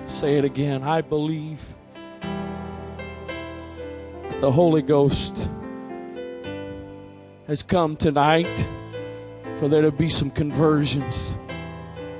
Say 0.06 0.38
it 0.38 0.46
again. 0.46 0.84
I 0.84 1.02
believe 1.02 1.74
the 4.40 4.52
Holy 4.52 4.82
Ghost 4.82 5.50
has 7.48 7.64
come 7.64 7.96
tonight 7.96 8.68
for 9.58 9.68
there 9.68 9.82
to 9.82 9.92
be 9.92 10.10
some 10.10 10.30
conversions. 10.30 11.38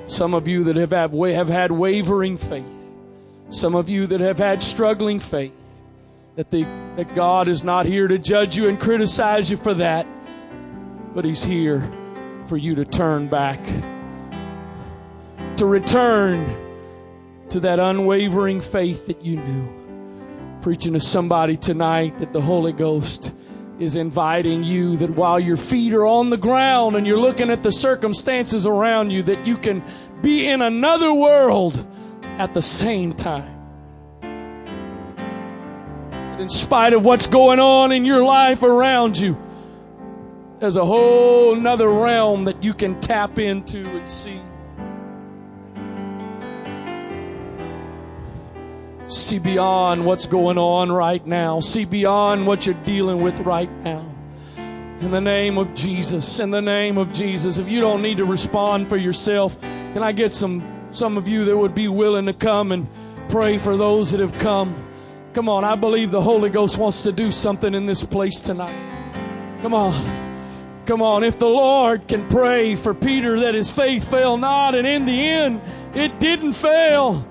Some 0.08 0.32
of 0.32 0.48
you 0.48 0.64
that 0.64 0.76
have 0.76 0.92
had, 0.92 1.12
have 1.12 1.48
had 1.48 1.70
wavering 1.70 2.38
faith. 2.38 2.96
Some 3.50 3.74
of 3.74 3.90
you 3.90 4.06
that 4.06 4.20
have 4.20 4.38
had 4.38 4.62
struggling 4.62 5.20
faith. 5.20 5.52
That, 6.36 6.50
the, 6.50 6.62
that 6.96 7.14
God 7.14 7.46
is 7.46 7.62
not 7.62 7.84
here 7.84 8.08
to 8.08 8.18
judge 8.18 8.56
you 8.56 8.68
and 8.68 8.80
criticize 8.80 9.50
you 9.50 9.56
for 9.58 9.74
that, 9.74 10.06
but 11.14 11.24
He's 11.24 11.42
here 11.44 11.82
for 12.46 12.56
you 12.56 12.74
to 12.76 12.84
turn 12.86 13.28
back. 13.28 13.62
To 15.58 15.66
return 15.66 16.56
to 17.50 17.60
that 17.60 17.78
unwavering 17.78 18.62
faith 18.62 19.06
that 19.06 19.22
you 19.22 19.36
knew. 19.36 19.68
Preaching 20.62 20.94
to 20.94 21.00
somebody 21.00 21.56
tonight 21.56 22.18
that 22.18 22.32
the 22.32 22.40
Holy 22.40 22.72
Ghost 22.72 23.34
is 23.78 23.94
inviting 23.94 24.64
you 24.64 24.96
that 24.96 25.10
while 25.10 25.38
your 25.38 25.56
feet 25.56 25.92
are 25.92 26.06
on 26.06 26.30
the 26.30 26.36
ground 26.36 26.96
and 26.96 27.06
you're 27.06 27.18
looking 27.18 27.50
at 27.50 27.62
the 27.62 27.70
circumstances 27.70 28.66
around 28.66 29.10
you, 29.10 29.22
that 29.22 29.46
you 29.46 29.56
can 29.56 29.82
be 30.20 30.46
in 30.46 30.62
another 30.62 31.12
world 31.12 31.86
at 32.38 32.54
the 32.54 32.62
same 32.62 33.12
time. 33.12 33.54
In 36.40 36.48
spite 36.48 36.92
of 36.92 37.04
what's 37.04 37.26
going 37.26 37.60
on 37.60 37.92
in 37.92 38.04
your 38.04 38.22
life 38.22 38.62
around 38.62 39.18
you, 39.18 39.36
there's 40.60 40.76
a 40.76 40.84
whole 40.84 41.54
nother 41.54 41.88
realm 41.88 42.44
that 42.44 42.62
you 42.62 42.74
can 42.74 43.00
tap 43.00 43.38
into 43.38 43.86
and 43.96 44.08
see. 44.08 44.40
See 49.08 49.38
beyond 49.38 50.04
what's 50.04 50.26
going 50.26 50.58
on 50.58 50.92
right 50.92 51.26
now. 51.26 51.60
See 51.60 51.86
beyond 51.86 52.46
what 52.46 52.66
you're 52.66 52.74
dealing 52.84 53.22
with 53.22 53.40
right 53.40 53.70
now. 53.82 54.04
In 55.00 55.10
the 55.10 55.20
name 55.20 55.56
of 55.56 55.74
Jesus, 55.74 56.40
in 56.40 56.50
the 56.50 56.60
name 56.60 56.98
of 56.98 57.14
Jesus. 57.14 57.56
If 57.56 57.70
you 57.70 57.80
don't 57.80 58.02
need 58.02 58.18
to 58.18 58.26
respond 58.26 58.86
for 58.90 58.98
yourself, 58.98 59.58
can 59.60 60.02
I 60.02 60.12
get 60.12 60.34
some 60.34 60.90
some 60.92 61.16
of 61.16 61.26
you 61.26 61.46
that 61.46 61.56
would 61.56 61.74
be 61.74 61.88
willing 61.88 62.26
to 62.26 62.34
come 62.34 62.70
and 62.70 62.86
pray 63.30 63.56
for 63.56 63.78
those 63.78 64.10
that 64.10 64.20
have 64.20 64.36
come? 64.40 64.76
Come 65.32 65.48
on, 65.48 65.64
I 65.64 65.74
believe 65.74 66.10
the 66.10 66.20
Holy 66.20 66.50
Ghost 66.50 66.76
wants 66.76 67.02
to 67.04 67.12
do 67.12 67.30
something 67.30 67.72
in 67.72 67.86
this 67.86 68.04
place 68.04 68.40
tonight. 68.40 68.76
Come 69.62 69.72
on. 69.72 69.94
Come 70.84 71.00
on, 71.00 71.24
if 71.24 71.38
the 71.38 71.48
Lord 71.48 72.08
can 72.08 72.28
pray 72.28 72.74
for 72.74 72.92
Peter 72.92 73.40
that 73.40 73.54
his 73.54 73.70
faith 73.70 74.10
fail 74.10 74.36
not, 74.36 74.74
and 74.74 74.86
in 74.86 75.06
the 75.06 75.18
end 75.18 75.62
it 75.94 76.20
didn't 76.20 76.52
fail. 76.52 77.26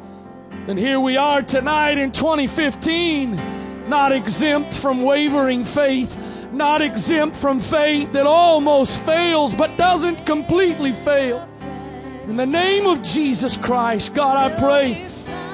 And 0.67 0.77
here 0.77 0.99
we 0.99 1.15
are 1.15 1.41
tonight 1.41 1.97
in 1.97 2.11
2015, 2.11 3.87
not 3.87 4.11
exempt 4.11 4.77
from 4.77 5.01
wavering 5.01 5.63
faith, 5.63 6.51
not 6.51 6.81
exempt 6.81 7.37
from 7.37 7.61
faith, 7.61 8.11
that 8.11 8.27
almost 8.27 8.99
fails 8.99 9.55
but 9.55 9.77
doesn't 9.77 10.25
completely 10.25 10.91
fail. 10.91 11.47
In 12.27 12.35
the 12.35 12.45
name 12.45 12.85
of 12.85 13.01
Jesus 13.01 13.55
Christ, 13.55 14.13
God, 14.13 14.35
I 14.35 14.59
pray 14.59 15.07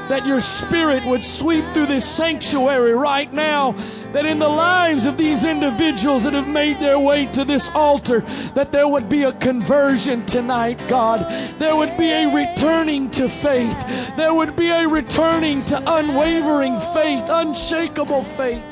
that 0.10 0.26
your 0.26 0.42
spirit 0.42 1.06
would 1.06 1.24
sweep 1.24 1.66
through 1.74 1.88
this 1.88 2.08
sanctuary 2.08 2.94
right 2.94 3.32
now, 3.32 3.74
that 4.12 4.26
in 4.26 4.40
the 4.40 4.50
lives 4.50 5.06
of 5.06 5.18
these 5.18 5.44
individuals 5.44 6.24
that 6.24 6.34
have 6.34 6.48
made 6.48 6.80
their 6.80 7.00
way 7.00 7.26
to 7.28 7.44
this 7.44 7.70
altar, 7.74 8.22
that 8.54 8.72
there 8.72 8.88
would 8.88 9.10
be 9.10 9.24
a 9.24 9.32
conversion 9.34 10.26
tonight, 10.26 10.82
God. 10.88 11.22
There 11.58 11.76
would 11.76 11.98
be 11.98 12.10
a 12.12 12.34
returning 12.34 13.10
to 13.12 13.30
faith. 13.30 14.16
There 14.16 14.34
would 14.34 14.56
be 14.56 14.70
a 14.70 14.88
returning 14.88 15.64
to 15.66 15.78
unwavering 15.78 16.80
faith, 16.80 17.26
unshakable 17.30 18.24
faith. 18.24 18.64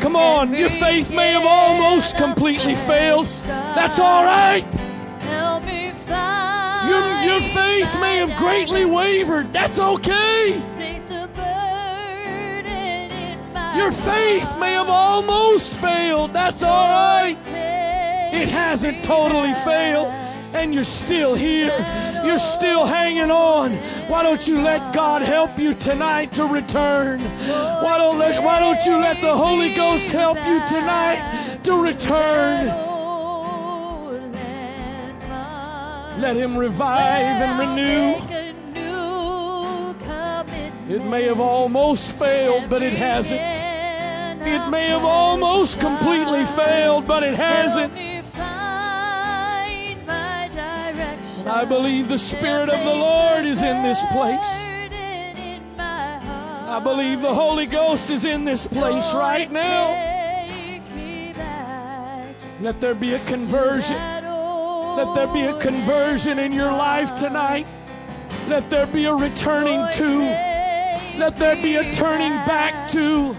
Come 0.00 0.16
on, 0.16 0.54
your 0.54 0.70
faith 0.70 1.10
may 1.10 1.32
have 1.32 1.44
almost 1.44 2.16
completely 2.16 2.76
failed. 2.76 3.26
That's 3.46 3.98
all 3.98 4.24
right. 4.24 4.64
Your, 6.88 7.22
your 7.22 7.40
faith 7.40 8.00
may 8.00 8.18
have 8.18 8.34
greatly 8.38 8.84
wavered. 8.84 9.52
That's 9.52 9.78
okay. 9.78 10.54
Your 13.76 13.92
faith 13.92 14.58
may 14.58 14.72
have 14.72 14.88
almost 14.88 15.74
failed. 15.74 16.32
That's 16.32 16.62
all 16.62 16.88
right. 16.88 17.36
It 18.32 18.48
hasn't 18.48 19.04
totally 19.04 19.54
failed. 19.54 20.08
And 20.54 20.72
you're 20.72 20.84
still 20.84 21.34
here. 21.34 21.70
You're 22.28 22.36
still 22.36 22.84
hanging 22.84 23.30
on. 23.30 23.72
Why 24.06 24.22
don't 24.22 24.46
you 24.46 24.60
let 24.60 24.92
God 24.92 25.22
help 25.22 25.58
you 25.58 25.72
tonight 25.72 26.30
to 26.32 26.44
return? 26.44 27.20
Why 27.20 27.96
don't, 27.96 28.18
let, 28.18 28.42
why 28.42 28.60
don't 28.60 28.84
you 28.84 28.98
let 28.98 29.22
the 29.22 29.34
Holy 29.34 29.72
Ghost 29.72 30.10
help 30.10 30.36
you 30.36 30.60
tonight 30.68 31.58
to 31.62 31.82
return? 31.82 32.66
Let 36.20 36.36
Him 36.36 36.58
revive 36.58 37.40
and 37.40 37.58
renew. 37.64 38.16
It 40.94 41.02
may 41.02 41.22
have 41.22 41.40
almost 41.40 42.18
failed, 42.18 42.68
but 42.68 42.82
it 42.82 42.92
hasn't. 42.92 43.40
It 44.46 44.68
may 44.68 44.88
have 44.88 45.06
almost 45.06 45.80
completely 45.80 46.44
failed, 46.44 47.06
but 47.06 47.22
it 47.22 47.36
hasn't. 47.36 48.07
I 51.50 51.64
believe 51.64 52.08
the 52.08 52.18
Spirit 52.18 52.68
of 52.68 52.78
the 52.84 52.94
Lord 52.94 53.46
is 53.46 53.62
in 53.62 53.82
this 53.82 54.00
place. 54.12 54.68
I 55.78 56.78
believe 56.84 57.22
the 57.22 57.32
Holy 57.32 57.66
Ghost 57.66 58.10
is 58.10 58.26
in 58.26 58.44
this 58.44 58.66
place 58.66 59.14
right 59.14 59.50
now. 59.50 60.08
Let 62.60 62.82
there 62.82 62.94
be 62.94 63.14
a 63.14 63.18
conversion. 63.20 63.96
Let 63.96 65.14
there 65.14 65.32
be 65.32 65.44
a 65.44 65.58
conversion 65.58 66.38
in 66.38 66.52
your 66.52 66.70
life 66.70 67.18
tonight. 67.18 67.66
Let 68.46 68.68
there 68.68 68.86
be 68.86 69.06
a 69.06 69.14
returning 69.14 69.86
to. 69.94 70.18
Let 71.18 71.36
there 71.36 71.56
be 71.56 71.76
a 71.76 71.92
turning 71.94 72.32
back 72.44 72.88
to. 72.88 73.34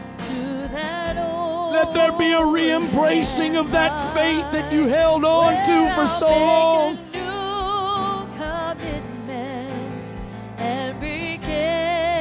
Let 1.72 1.93
there 1.93 2.12
be 2.18 2.32
a 2.32 2.43
re 2.43 2.72
embracing 2.72 3.55
of 3.55 3.70
that 3.72 4.14
faith 4.16 4.51
that 4.51 4.74
you 4.74 4.88
held 4.88 5.24
on 5.24 5.64
to 5.66 5.93
for 5.93 6.07
so 6.07 6.28
long. 6.28 7.09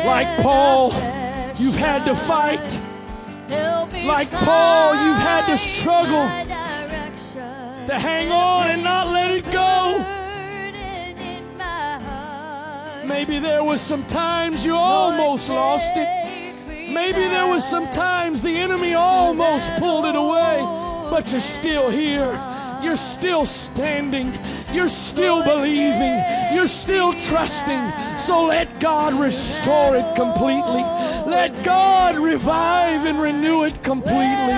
Like 0.08 0.40
Paul, 0.40 0.90
you've 1.56 1.76
had 1.76 2.06
to 2.06 2.16
fight. 2.16 2.80
Like 4.06 4.30
Paul, 4.30 4.94
you've 5.04 5.18
had 5.18 5.46
to 5.48 5.58
struggle 5.58 6.26
to 7.86 7.94
hang 7.94 8.32
on 8.32 8.68
and 8.68 8.82
not 8.82 9.08
let 9.08 9.30
it 9.30 9.44
go. 9.52 9.98
Maybe 13.06 13.38
there 13.38 13.62
was 13.62 13.82
some 13.82 14.02
times 14.04 14.64
you 14.64 14.74
almost 14.74 15.50
lost 15.50 15.92
it. 15.96 16.08
Maybe 16.66 17.20
there 17.28 17.46
was 17.46 17.68
some 17.68 17.86
times 17.90 18.40
the 18.40 18.56
enemy 18.56 18.94
almost 18.94 19.70
pulled 19.76 20.06
it 20.06 20.16
away, 20.16 20.60
but 21.10 21.30
you're 21.30 21.40
still 21.42 21.90
here. 21.90 22.32
You're 22.82 22.96
still 22.96 23.44
standing. 23.44 24.32
You're 24.72 24.88
still 24.88 25.42
believing. 25.42 26.22
You're 26.52 26.68
still 26.68 27.12
trusting. 27.14 27.92
So 28.18 28.44
let 28.44 28.80
God 28.80 29.14
restore 29.14 29.96
it 29.96 30.14
completely. 30.14 30.82
Let 31.26 31.64
God 31.64 32.16
revive 32.18 33.06
and 33.06 33.20
renew 33.20 33.64
it 33.64 33.82
completely. 33.82 34.54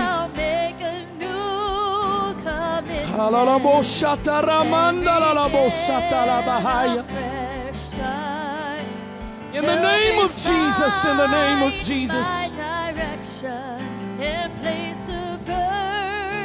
In 9.53 9.63
the 9.67 9.83
name 9.83 10.25
of 10.25 10.33
Jesus, 10.33 11.05
in 11.05 11.17
the 11.17 11.27
name 11.27 11.63
of 11.63 11.73
Jesus. 11.81 12.57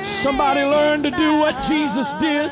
Somebody 0.03 0.61
learn 0.61 1.03
to 1.03 1.11
do 1.11 1.37
what 1.37 1.63
Jesus 1.63 2.13
did. 2.15 2.51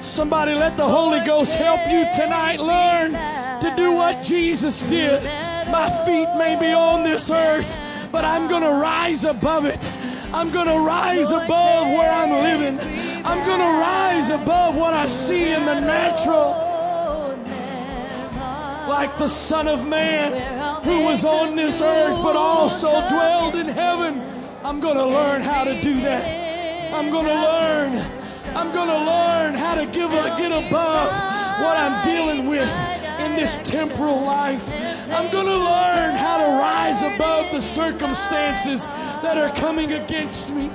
Somebody 0.00 0.54
let 0.54 0.76
the 0.76 0.88
Holy 0.88 1.20
Ghost 1.20 1.56
help 1.56 1.80
you 1.88 2.06
tonight 2.14 2.60
learn 2.60 3.12
to 3.60 3.74
do 3.76 3.92
what 3.92 4.22
Jesus 4.22 4.82
did. 4.82 5.24
My 5.70 5.88
feet 6.04 6.28
may 6.36 6.56
be 6.58 6.72
on 6.72 7.02
this 7.02 7.30
earth, 7.30 7.78
but 8.12 8.24
I'm 8.24 8.48
going 8.48 8.62
to 8.62 8.72
rise 8.72 9.24
above 9.24 9.64
it. 9.64 9.90
I'm 10.32 10.50
going 10.50 10.66
to 10.66 10.78
rise 10.78 11.30
above 11.30 11.86
where 11.88 12.10
I'm 12.10 12.30
living. 12.30 12.78
I'm 13.24 13.44
going 13.46 13.58
to 13.58 13.64
rise 13.64 14.30
above 14.30 14.76
what 14.76 14.92
I 14.92 15.06
see 15.06 15.50
in 15.50 15.64
the 15.64 15.80
natural. 15.80 16.62
Like 18.88 19.18
the 19.18 19.28
Son 19.28 19.66
of 19.66 19.86
Man 19.86 20.84
who 20.84 21.04
was 21.04 21.24
on 21.24 21.56
this 21.56 21.80
earth 21.80 22.22
but 22.22 22.36
also 22.36 22.90
dwelled 23.08 23.56
in 23.56 23.66
heaven. 23.66 24.22
I'm 24.62 24.80
going 24.80 24.96
to 24.96 25.06
learn 25.06 25.42
how 25.42 25.64
to 25.64 25.80
do 25.80 26.00
that. 26.02 26.94
I'm 26.94 27.10
going 27.10 27.26
to 27.26 27.34
learn. 27.34 28.25
I'm 28.56 28.72
going 28.72 28.88
to 28.88 29.04
learn 29.04 29.54
how 29.54 29.74
to 29.74 29.84
give 29.84 30.10
a, 30.10 30.34
get 30.38 30.50
above 30.50 31.10
what 31.60 31.76
I'm 31.76 32.02
dealing 32.02 32.46
with 32.46 32.72
in 33.20 33.36
this 33.36 33.58
temporal 33.58 34.22
life. 34.22 34.66
I'm 35.10 35.30
going 35.30 35.44
to 35.44 35.58
learn 35.58 36.16
how 36.16 36.38
to 36.38 36.58
rise 36.58 37.02
above 37.02 37.52
the 37.52 37.60
circumstances 37.60 38.88
that 38.88 39.36
are 39.36 39.54
coming 39.56 39.92
against 39.92 40.48
me. 40.48 40.70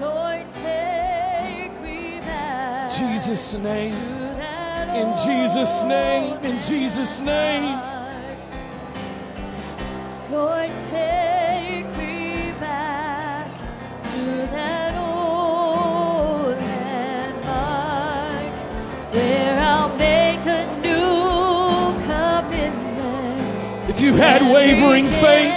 Lord, 0.00 0.48
take 0.50 1.72
me 1.82 2.20
back. 2.20 2.92
Jesus' 2.92 3.54
name. 3.54 3.94
In 4.94 5.16
Jesus' 5.18 5.82
name. 5.82 6.44
In 6.44 6.62
Jesus' 6.62 7.18
name. 7.18 7.76
Lord, 10.30 10.70
take 10.90 11.95
you've 24.06 24.14
had 24.14 24.40
wavering 24.54 25.06
faith, 25.06 25.52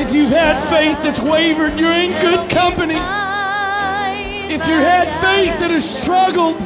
if 0.00 0.10
you've 0.10 0.30
had 0.30 0.58
faith 0.70 0.96
that's 1.02 1.20
wavered, 1.20 1.78
you're 1.78 1.92
in 1.92 2.08
good 2.22 2.48
company. 2.48 2.94
If 2.94 4.66
you 4.66 4.78
had 4.80 5.10
faith 5.20 5.52
that 5.60 5.70
has 5.70 5.84
struggled, 5.84 6.56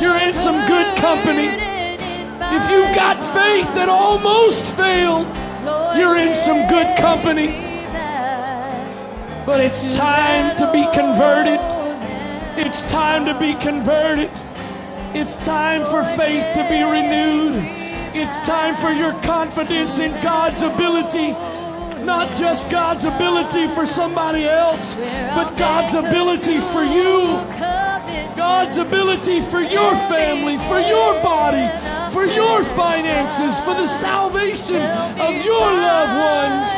you're 0.00 0.16
in 0.16 0.32
some 0.32 0.64
good 0.68 0.96
company. 0.96 1.48
If 1.48 2.70
you've 2.70 2.94
got 2.94 3.16
faith 3.34 3.66
that 3.74 3.88
almost 3.88 4.76
failed, 4.76 5.26
you're 5.98 6.16
in 6.16 6.32
some 6.32 6.68
good 6.68 6.96
company. 6.96 7.48
But 9.44 9.58
it's 9.58 9.96
time 9.96 10.56
to 10.58 10.70
be 10.70 10.84
converted. 10.94 11.58
It's 12.64 12.84
time 12.84 13.24
to 13.26 13.36
be 13.40 13.54
converted. 13.56 14.30
It's 15.14 15.40
time 15.40 15.84
for 15.84 16.04
faith 16.04 16.46
to 16.54 16.62
be 16.68 16.80
renewed. 16.80 17.85
It's 18.18 18.40
time 18.40 18.74
for 18.76 18.90
your 18.90 19.12
confidence 19.20 19.98
in 19.98 20.10
God's 20.22 20.62
ability. 20.62 21.32
Not 22.02 22.34
just 22.36 22.70
God's 22.70 23.04
ability 23.04 23.68
for 23.68 23.84
somebody 23.84 24.44
else, 24.44 24.96
but 24.96 25.54
God's 25.56 25.94
ability 25.94 26.60
for 26.60 26.82
you. 26.82 27.36
God's 28.34 28.78
ability 28.78 29.42
for 29.42 29.60
your 29.60 29.94
family, 30.08 30.56
for 30.66 30.80
your 30.80 31.22
body, 31.22 31.68
for 32.10 32.24
your 32.24 32.64
finances, 32.64 33.60
for 33.60 33.74
the 33.74 33.86
salvation 33.86 34.80
of 35.20 35.44
your 35.44 35.70
loved 35.70 36.16
ones. 36.16 36.68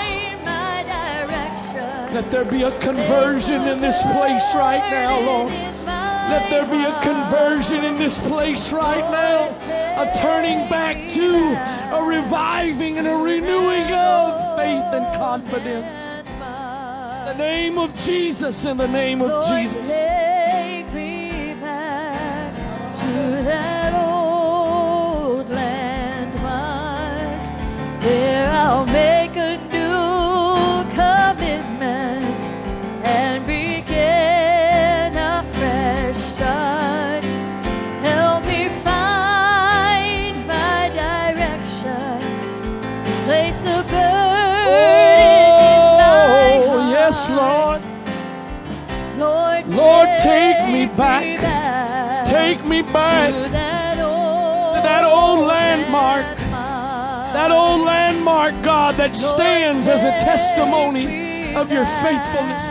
Let 2.13 2.31
there 2.33 2.45
be 2.45 2.65
a 2.65 2.77
conversion 2.81 3.63
in 3.69 3.81
this 3.81 4.03
place 4.13 4.55
right 4.55 4.91
now, 4.91 5.21
Lord. 5.21 5.53
Let 5.53 6.51
there 6.51 6.67
be 6.67 6.83
a 6.83 7.01
conversion 7.01 7.85
in 7.85 7.95
this 7.95 8.21
place 8.23 8.73
right 8.73 9.09
now. 9.11 9.78
A 9.99 10.13
turning 10.17 10.69
back 10.69 11.09
to, 11.11 11.57
a 11.93 12.05
reviving 12.05 12.99
and 12.99 13.09
a 13.09 13.17
renewing 13.17 13.93
of 13.93 14.57
faith 14.57 14.93
and 14.93 15.13
confidence. 15.17 16.19
In 16.21 17.27
the 17.27 17.35
name 17.37 17.79
of 17.81 17.93
Jesus, 17.95 18.65
in 18.65 18.77
the 18.77 18.87
name 18.87 19.21
of 19.21 19.49
Jesus. 19.49 19.91
Take 19.91 20.39
back. 50.99 52.27
Take 52.27 52.65
me 52.67 52.83
back 52.83 53.33
to 53.33 53.49
that 53.53 53.99
old, 54.01 54.75
to 54.75 54.83
that 54.83 55.05
old 55.05 55.47
landmark. 55.47 56.25
landmark. 56.25 57.33
That 57.33 57.51
old 57.53 57.83
landmark, 57.83 58.63
God, 58.65 58.97
that 58.97 59.15
stands 59.15 59.87
as 59.87 60.03
a 60.03 60.11
testimony 60.19 61.55
of 61.55 61.71
your 61.71 61.87
faithfulness. 61.87 62.65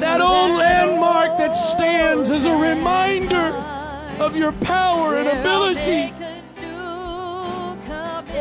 That 0.00 0.20
old 0.20 0.58
landmark 0.58 1.38
that 1.38 1.52
stands 1.52 2.28
as 2.30 2.44
a 2.44 2.56
reminder 2.56 3.54
of 4.18 4.34
your 4.36 4.52
power 4.52 5.16
and 5.16 5.28
ability. 5.28 6.12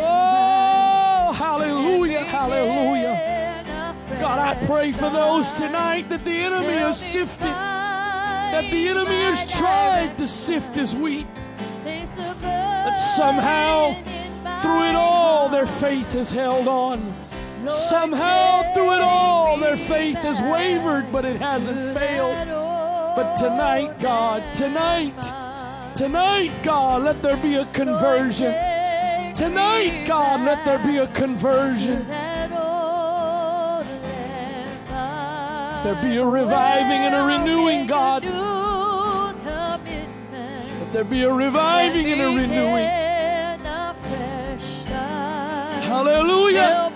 Oh, 0.02 1.34
hallelujah, 1.34 2.24
hallelujah. 2.24 3.38
God, 4.20 4.40
I 4.40 4.66
pray 4.66 4.92
for 4.92 5.10
those 5.10 5.52
tonight 5.54 6.10
that 6.10 6.26
the 6.26 6.32
enemy 6.32 6.74
has 6.74 7.00
sifted, 7.00 7.54
that 8.52 8.70
the 8.72 8.88
enemy 8.90 9.22
has 9.22 9.52
tried 9.52 10.18
to 10.18 10.28
sift 10.28 10.78
as 10.78 10.96
wheat. 10.96 11.28
But 11.84 12.96
somehow, 12.96 13.96
Through 14.62 14.90
it 14.90 14.96
all, 14.96 15.48
their 15.50 15.66
faith 15.66 16.12
has 16.14 16.32
held 16.32 16.68
on. 16.68 17.14
Somehow, 17.68 18.74
through 18.74 18.94
it 18.96 19.02
all, 19.02 19.58
their 19.58 19.78
faith 19.78 20.18
has 20.18 20.42
wavered, 20.42 21.12
but 21.12 21.24
it 21.24 21.38
hasn't 21.38 21.94
failed. 21.98 22.48
But 23.16 23.36
tonight, 23.36 24.00
God, 24.00 24.44
tonight, 24.56 25.14
tonight, 25.96 26.52
God, 26.64 27.04
let 27.04 27.22
there 27.22 27.38
be 27.38 27.56
a 27.56 27.66
conversion. 27.68 28.54
Tonight, 29.34 30.06
God, 30.06 30.42
let 30.42 30.66
there 30.66 30.80
be 30.80 30.98
a 30.98 31.08
conversion. 31.08 32.06
There 35.84 35.96
be 36.02 36.18
a 36.18 36.26
reviving 36.26 37.02
and 37.06 37.16
a 37.16 37.24
renewing, 37.24 37.88
God. 37.88 38.26
Let 40.80 40.92
there 40.92 41.06
be 41.06 41.24
a 41.24 41.32
reviving 41.32 42.12
and 42.12 42.22
a 42.22 42.28
renewing. 42.28 42.90
Hallelujah. 45.88 46.62
Help 46.62 46.94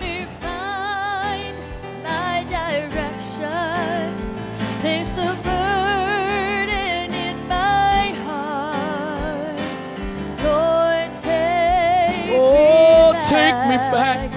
oh, 13.56 13.70
me 13.70 13.78
find 13.78 14.33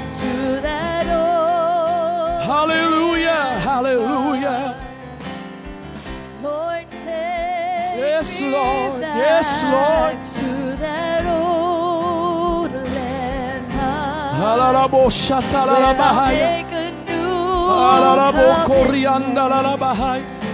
Yes, 9.37 9.63
Lord. 9.65 10.17
To 10.37 10.77
that 10.81 11.27
old 11.27 12.73
I'll 14.57 15.11
shatarabahaya. 15.11 16.47
make 16.57 16.73
a 16.73 16.91
new 17.05 17.29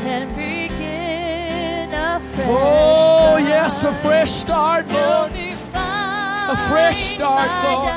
and 0.05 0.29
begin 0.35 1.95
a 1.95 2.19
fresh 2.19 2.49
Oh, 2.49 3.37
yes, 3.39 3.85
a 3.85 3.93
fresh 3.93 4.33
start, 4.33 4.89
Lord. 4.91 5.31
A 5.75 6.57
fresh 6.69 7.15
start, 7.15 7.51
Lord. 7.65 7.89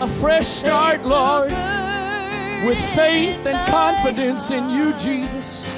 A 0.00 0.08
fresh 0.08 0.46
start, 0.46 1.04
Lord, 1.04 1.50
with 2.66 2.80
faith 2.96 3.44
and 3.44 3.58
confidence 3.70 4.50
in 4.50 4.70
you. 4.70 4.94
Jesus. 4.94 5.76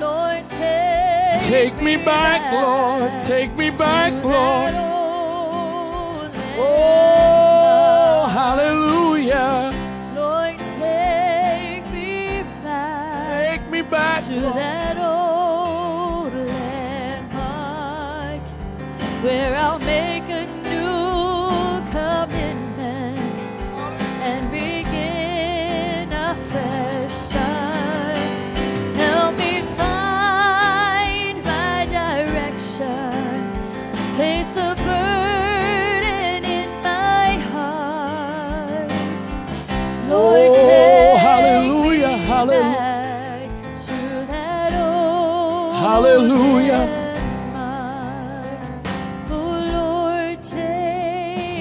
Lord, 0.00 0.48
take, 0.48 1.11
Take 1.42 1.82
me 1.82 1.96
back, 1.96 2.52
Lord. 2.52 3.22
Take 3.24 3.56
me 3.56 3.70
back, 3.70 4.12
Lord. 4.24 4.72
Oh, 6.56 7.21